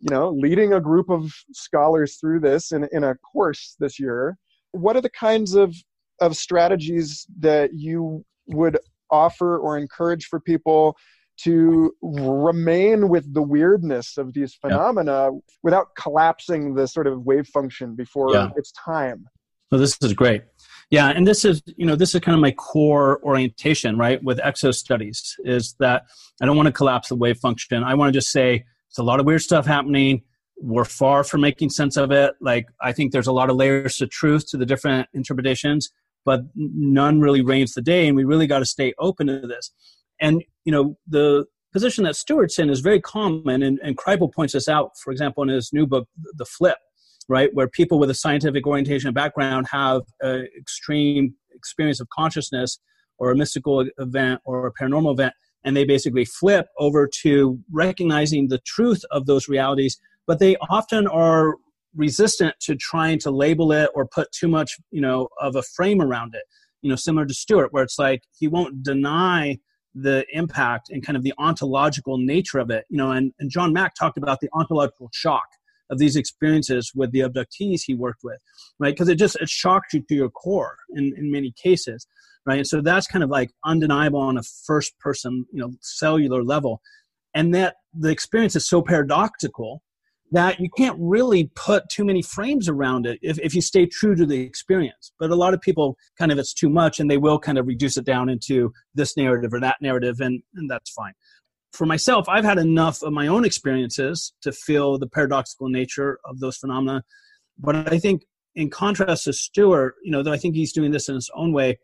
[0.00, 4.38] you know, leading a group of scholars through this in in a course this year,
[4.72, 5.74] what are the kinds of
[6.20, 8.78] of strategies that you would
[9.10, 10.96] offer or encourage for people
[11.38, 15.38] to remain with the weirdness of these phenomena yeah.
[15.62, 18.50] without collapsing the sort of wave function before yeah.
[18.56, 19.24] it's time.
[19.70, 20.42] Well, this is great.
[20.90, 24.22] Yeah, and this is you know this is kind of my core orientation, right?
[24.22, 26.04] With exo studies, is that
[26.40, 27.84] I don't want to collapse the wave function.
[27.84, 30.22] I want to just say it's a lot of weird stuff happening.
[30.60, 32.34] We're far from making sense of it.
[32.40, 35.90] Like I think there's a lot of layers to truth to the different interpretations
[36.24, 39.72] but none really reigns the day and we really got to stay open to this
[40.20, 44.52] and you know the position that Stuart's in is very common, and, and Kripal points
[44.52, 46.76] this out, for example, in his new book, The Flip,
[47.28, 52.78] right, where people with a scientific orientation background have an extreme experience of consciousness
[53.18, 58.48] or a mystical event or a paranormal event, and they basically flip over to recognizing
[58.48, 61.56] the truth of those realities, but they often are
[61.94, 66.00] resistant to trying to label it or put too much, you know, of a frame
[66.00, 66.42] around it.
[66.80, 69.58] You know, similar to Stuart, where it's like he won't deny
[69.94, 72.84] the impact and kind of the ontological nature of it.
[72.88, 75.48] You know, and, and John Mack talked about the ontological shock
[75.90, 78.38] of these experiences with the abductees he worked with,
[78.78, 78.94] right?
[78.94, 82.06] Because it just it shocked you to your core in, in many cases,
[82.46, 82.58] right?
[82.58, 86.80] And so that's kind of like undeniable on a first person, you know, cellular level.
[87.34, 89.82] And that the experience is so paradoxical
[90.30, 94.14] that you can't really put too many frames around it if, if you stay true
[94.14, 95.12] to the experience.
[95.18, 97.66] But a lot of people kind of it's too much and they will kind of
[97.66, 101.12] reduce it down into this narrative or that narrative, and, and that's fine.
[101.78, 106.40] For myself, I've had enough of my own experiences to feel the paradoxical nature of
[106.40, 107.04] those phenomena.
[107.56, 108.22] But I think,
[108.56, 111.52] in contrast to Stuart, you know, though I think he's doing this in his own
[111.52, 111.78] way,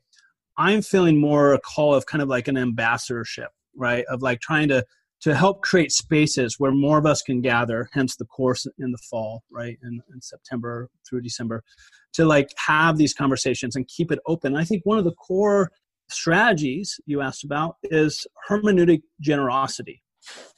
[0.58, 4.04] I'm feeling more a call of kind of like an ambassadorship, right?
[4.06, 4.84] Of like trying to
[5.20, 8.98] to help create spaces where more of us can gather hence the course in the
[9.08, 11.62] fall right in, in, september through december
[12.12, 15.70] to like have these conversations and keep it open i think one of the core
[16.14, 20.02] strategies you asked about is hermeneutic generosity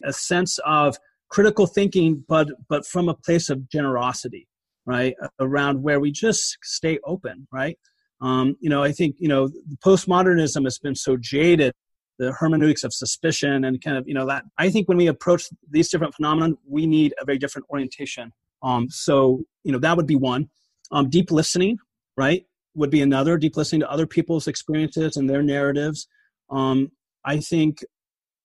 [0.04, 0.96] a sense of
[1.28, 4.46] critical thinking but but from a place of generosity
[4.84, 7.78] right around where we just stay open right?
[8.20, 9.50] Um, you know i think you know
[9.84, 11.74] postmodernism has been so jaded
[12.18, 15.44] the hermeneutics of suspicion and kind of you know that i think when we approach
[15.70, 18.32] these different phenomena we need a very different orientation.
[18.62, 20.48] Um, so you know that would be one.
[20.92, 21.78] Um, deep listening
[22.16, 22.46] right
[22.76, 26.06] would be another deep listening to other people's experiences and their narratives.
[26.50, 26.92] Um,
[27.24, 27.82] i think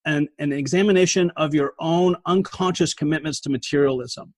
[0.06, 4.34] an, an examination of your own unconscious commitments to materialism.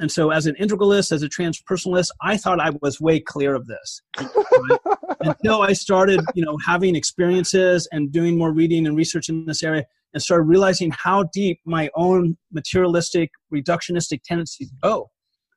[0.00, 3.66] And so, as an integralist, as a transpersonalist, I thought I was way clear of
[3.66, 4.02] this.
[5.20, 9.62] Until I started, you know, having experiences and doing more reading and research in this
[9.62, 15.10] area, and started realizing how deep my own materialistic, reductionistic tendencies go.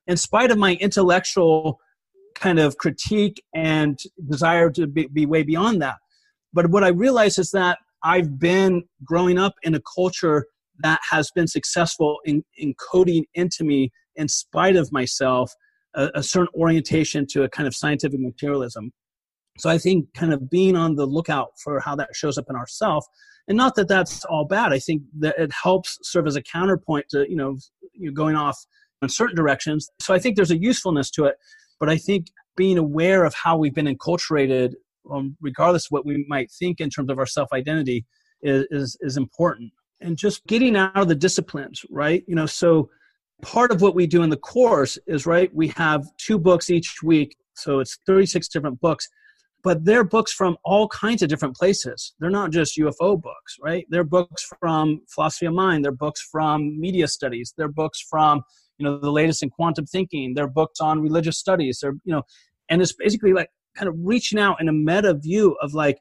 [0.07, 1.79] In spite of my intellectual
[2.35, 5.95] kind of critique and desire to be, be way beyond that,
[6.53, 10.47] but what I realize is that I've been growing up in a culture
[10.79, 15.53] that has been successful in encoding into me in spite of myself,
[15.95, 18.91] a, a certain orientation to a kind of scientific materialism.
[19.59, 22.55] So I think kind of being on the lookout for how that shows up in
[22.55, 23.05] ourself,
[23.47, 24.71] and not that that's all bad.
[24.71, 27.57] I think that it helps serve as a counterpoint to you know
[27.93, 28.57] you going off
[29.01, 29.89] in certain directions.
[29.99, 31.35] So I think there's a usefulness to it,
[31.81, 34.75] but I think being aware of how we've been enculturated,
[35.11, 38.05] um, regardless of what we might think in terms of our self identity,
[38.41, 39.73] is, is is important.
[39.99, 42.23] And just getting out of the disciplines, right?
[42.27, 42.89] You know, so
[43.41, 47.01] part of what we do in the course is right we have two books each
[47.03, 49.07] week so it's 36 different books
[49.63, 53.85] but they're books from all kinds of different places they're not just ufo books right
[53.89, 58.41] they're books from philosophy of mind they're books from media studies they're books from
[58.81, 62.23] you know the latest in quantum thinking they're books on religious studies they're you know
[62.69, 65.99] and it's basically like kind of reaching out in a meta view of like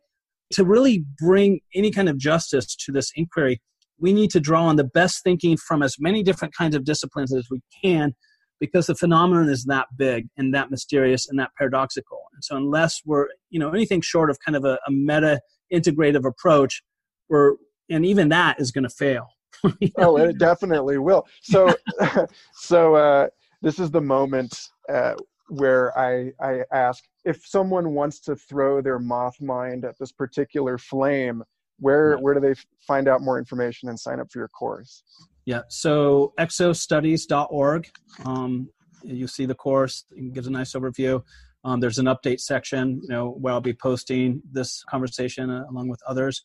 [0.50, 3.60] to really bring any kind of justice to this inquiry
[3.98, 7.34] we need to draw on the best thinking from as many different kinds of disciplines
[7.34, 8.14] as we can
[8.58, 12.20] because the phenomenon is that big and that mysterious and that paradoxical.
[12.34, 15.40] And so unless we're, you know, anything short of kind of a, a meta
[15.72, 16.82] integrative approach,
[17.28, 17.54] we're
[17.88, 19.26] and even that is going to fail.
[19.98, 21.26] oh, it definitely will.
[21.42, 21.74] So,
[22.54, 23.28] so uh,
[23.62, 24.58] this is the moment
[24.88, 25.14] uh,
[25.48, 30.78] where I I ask if someone wants to throw their moth mind at this particular
[30.78, 31.42] flame
[31.78, 32.54] where where do they
[32.86, 35.02] find out more information and sign up for your course?
[35.44, 37.88] Yeah so exostudies.org
[38.24, 38.68] um,
[39.02, 41.22] you see the course it gives a nice overview.
[41.64, 45.88] Um, there's an update section you know where i'll be posting this conversation uh, along
[45.88, 46.42] with others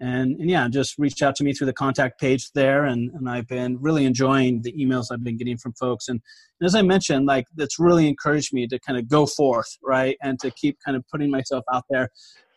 [0.00, 2.84] and, and yeah just reach out to me through the contact page there.
[2.84, 6.08] And, and i've been really enjoying the emails i've been getting from folks.
[6.08, 6.20] And,
[6.60, 10.16] and as i mentioned like that's really encouraged me to kind of go forth right?
[10.22, 12.08] And to keep kind of putting myself out there.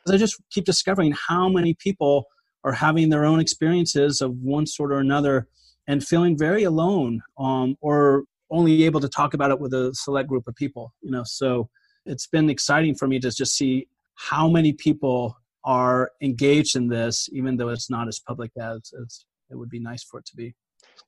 [0.03, 2.25] Because I just keep discovering how many people
[2.63, 5.47] are having their own experiences of one sort or another
[5.87, 10.29] and feeling very alone um, or only able to talk about it with a select
[10.29, 11.23] group of people you know?
[11.25, 11.69] So
[12.05, 17.29] it's been exciting for me to just see how many people are engaged in this
[17.31, 20.35] even though it's not as public as, as it would be nice for it to
[20.35, 20.53] be.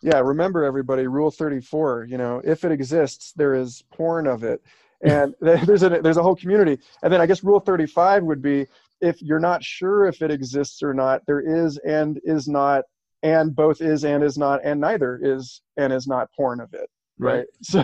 [0.01, 4.61] Yeah remember everybody rule 34 you know if it exists there is porn of it.
[5.03, 6.79] And there's a there's a whole community.
[7.03, 8.65] And then i guess rule 35 would be
[9.01, 12.85] if you're not sure if it exists or not, there is and is not
[13.23, 16.89] and both is and is not and neither is and is not porn of it
[17.19, 17.83] right, so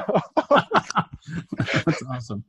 [1.86, 2.44] that's awesome.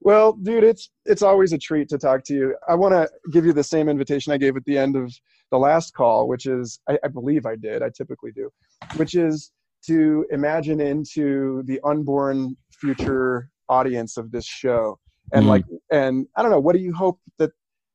[0.00, 2.56] Well dude it's it's always a treat to talk to you.
[2.68, 5.12] I want to give you the same invitation i gave at the end of
[5.50, 8.50] the last call which is I, I believe i did i typically do
[8.96, 9.52] which is
[9.86, 14.98] to imagine into the unborn future audience of this show.
[15.32, 17.52] And mm like and i don't know what do you hope that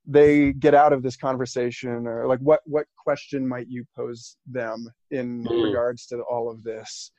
[0.07, 2.07] they get out of this conversation?
[2.07, 5.63] Or like what what question might you pose them in mm.
[5.65, 7.11] regards to all of this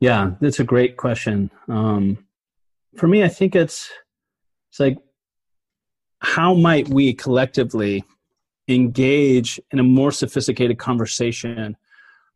[0.00, 1.50] yeah that's a great question.
[1.68, 2.24] Um,
[2.96, 3.90] for me i think it's
[4.70, 4.98] it's like
[6.20, 8.02] how might we collectively
[8.66, 11.76] engage in a more sophisticated conversation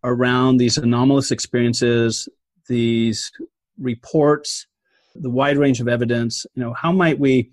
[0.05, 2.28] around these anomalous experiences
[2.68, 3.32] these
[3.78, 4.66] reports
[5.14, 6.47] the wide range of evidence?
[6.55, 7.51] You know how might we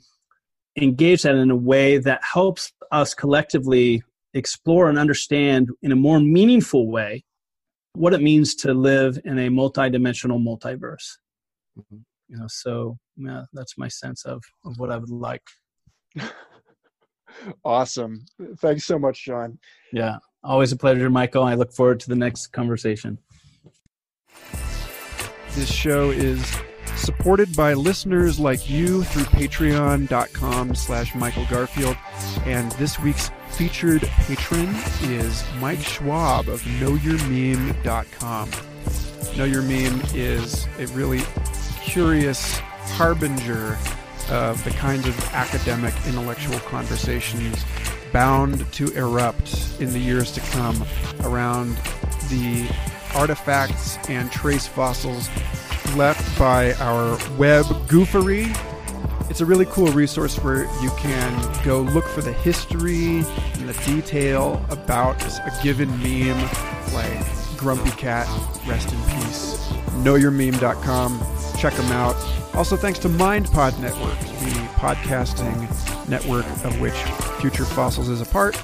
[0.78, 4.04] engage that in a way that helps us collectively
[4.34, 7.24] explore and understand in a more meaningful way
[7.94, 11.18] what it means to live in a multidimensional multiverse.
[11.78, 11.98] Mm-hmm.
[12.28, 15.44] You know, so yeah, that's my sense of, of what I would like.
[17.66, 18.26] awesome.
[18.58, 19.58] Thanks so much, Sean.
[19.92, 21.44] Yeah, always a pleasure, Michael.
[21.44, 23.18] I look forward to the next conversation.
[25.56, 26.46] This show is
[26.96, 31.96] supported by listeners like you through patreon.com slash michael garfield
[32.46, 38.50] and this week's featured patron is mike schwab of knowyourmeme.com
[39.36, 41.20] know your meme is a really
[41.84, 42.58] curious
[42.96, 43.78] harbinger
[44.30, 47.66] of the kinds of academic intellectual conversations
[48.14, 50.82] bound to erupt in the years to come
[51.26, 51.76] around
[52.30, 52.66] the
[53.14, 55.28] artifacts and trace fossils
[55.98, 58.48] left by our web goofery.
[59.30, 63.18] It's a really cool resource where you can go look for the history
[63.54, 66.50] and the detail about a given meme,
[66.94, 68.28] like Grumpy Cat,
[68.68, 69.56] rest in peace.
[70.04, 71.24] KnowYourMeme.com.
[71.60, 72.16] Check them out.
[72.56, 76.96] Also, thanks to MindPod Network, the podcasting network of which
[77.40, 78.62] Future Fossils is a part.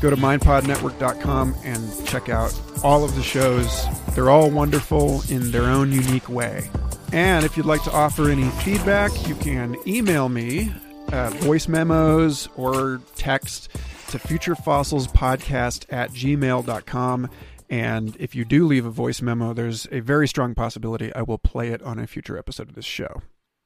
[0.00, 3.84] Go to mindpodnetwork.com and check out all of the shows.
[4.14, 6.70] They're all wonderful in their own unique way.
[7.12, 10.72] And if you'd like to offer any feedback, you can email me
[11.08, 13.70] voice memos or text
[14.08, 17.30] to futurefossilspodcast at gmail.com.
[17.68, 21.38] And if you do leave a voice memo, there's a very strong possibility I will
[21.38, 23.22] play it on a future episode of this show.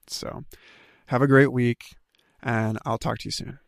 [0.07, 0.45] So
[1.07, 1.83] have a great week,
[2.43, 3.59] and I'll talk to you soon.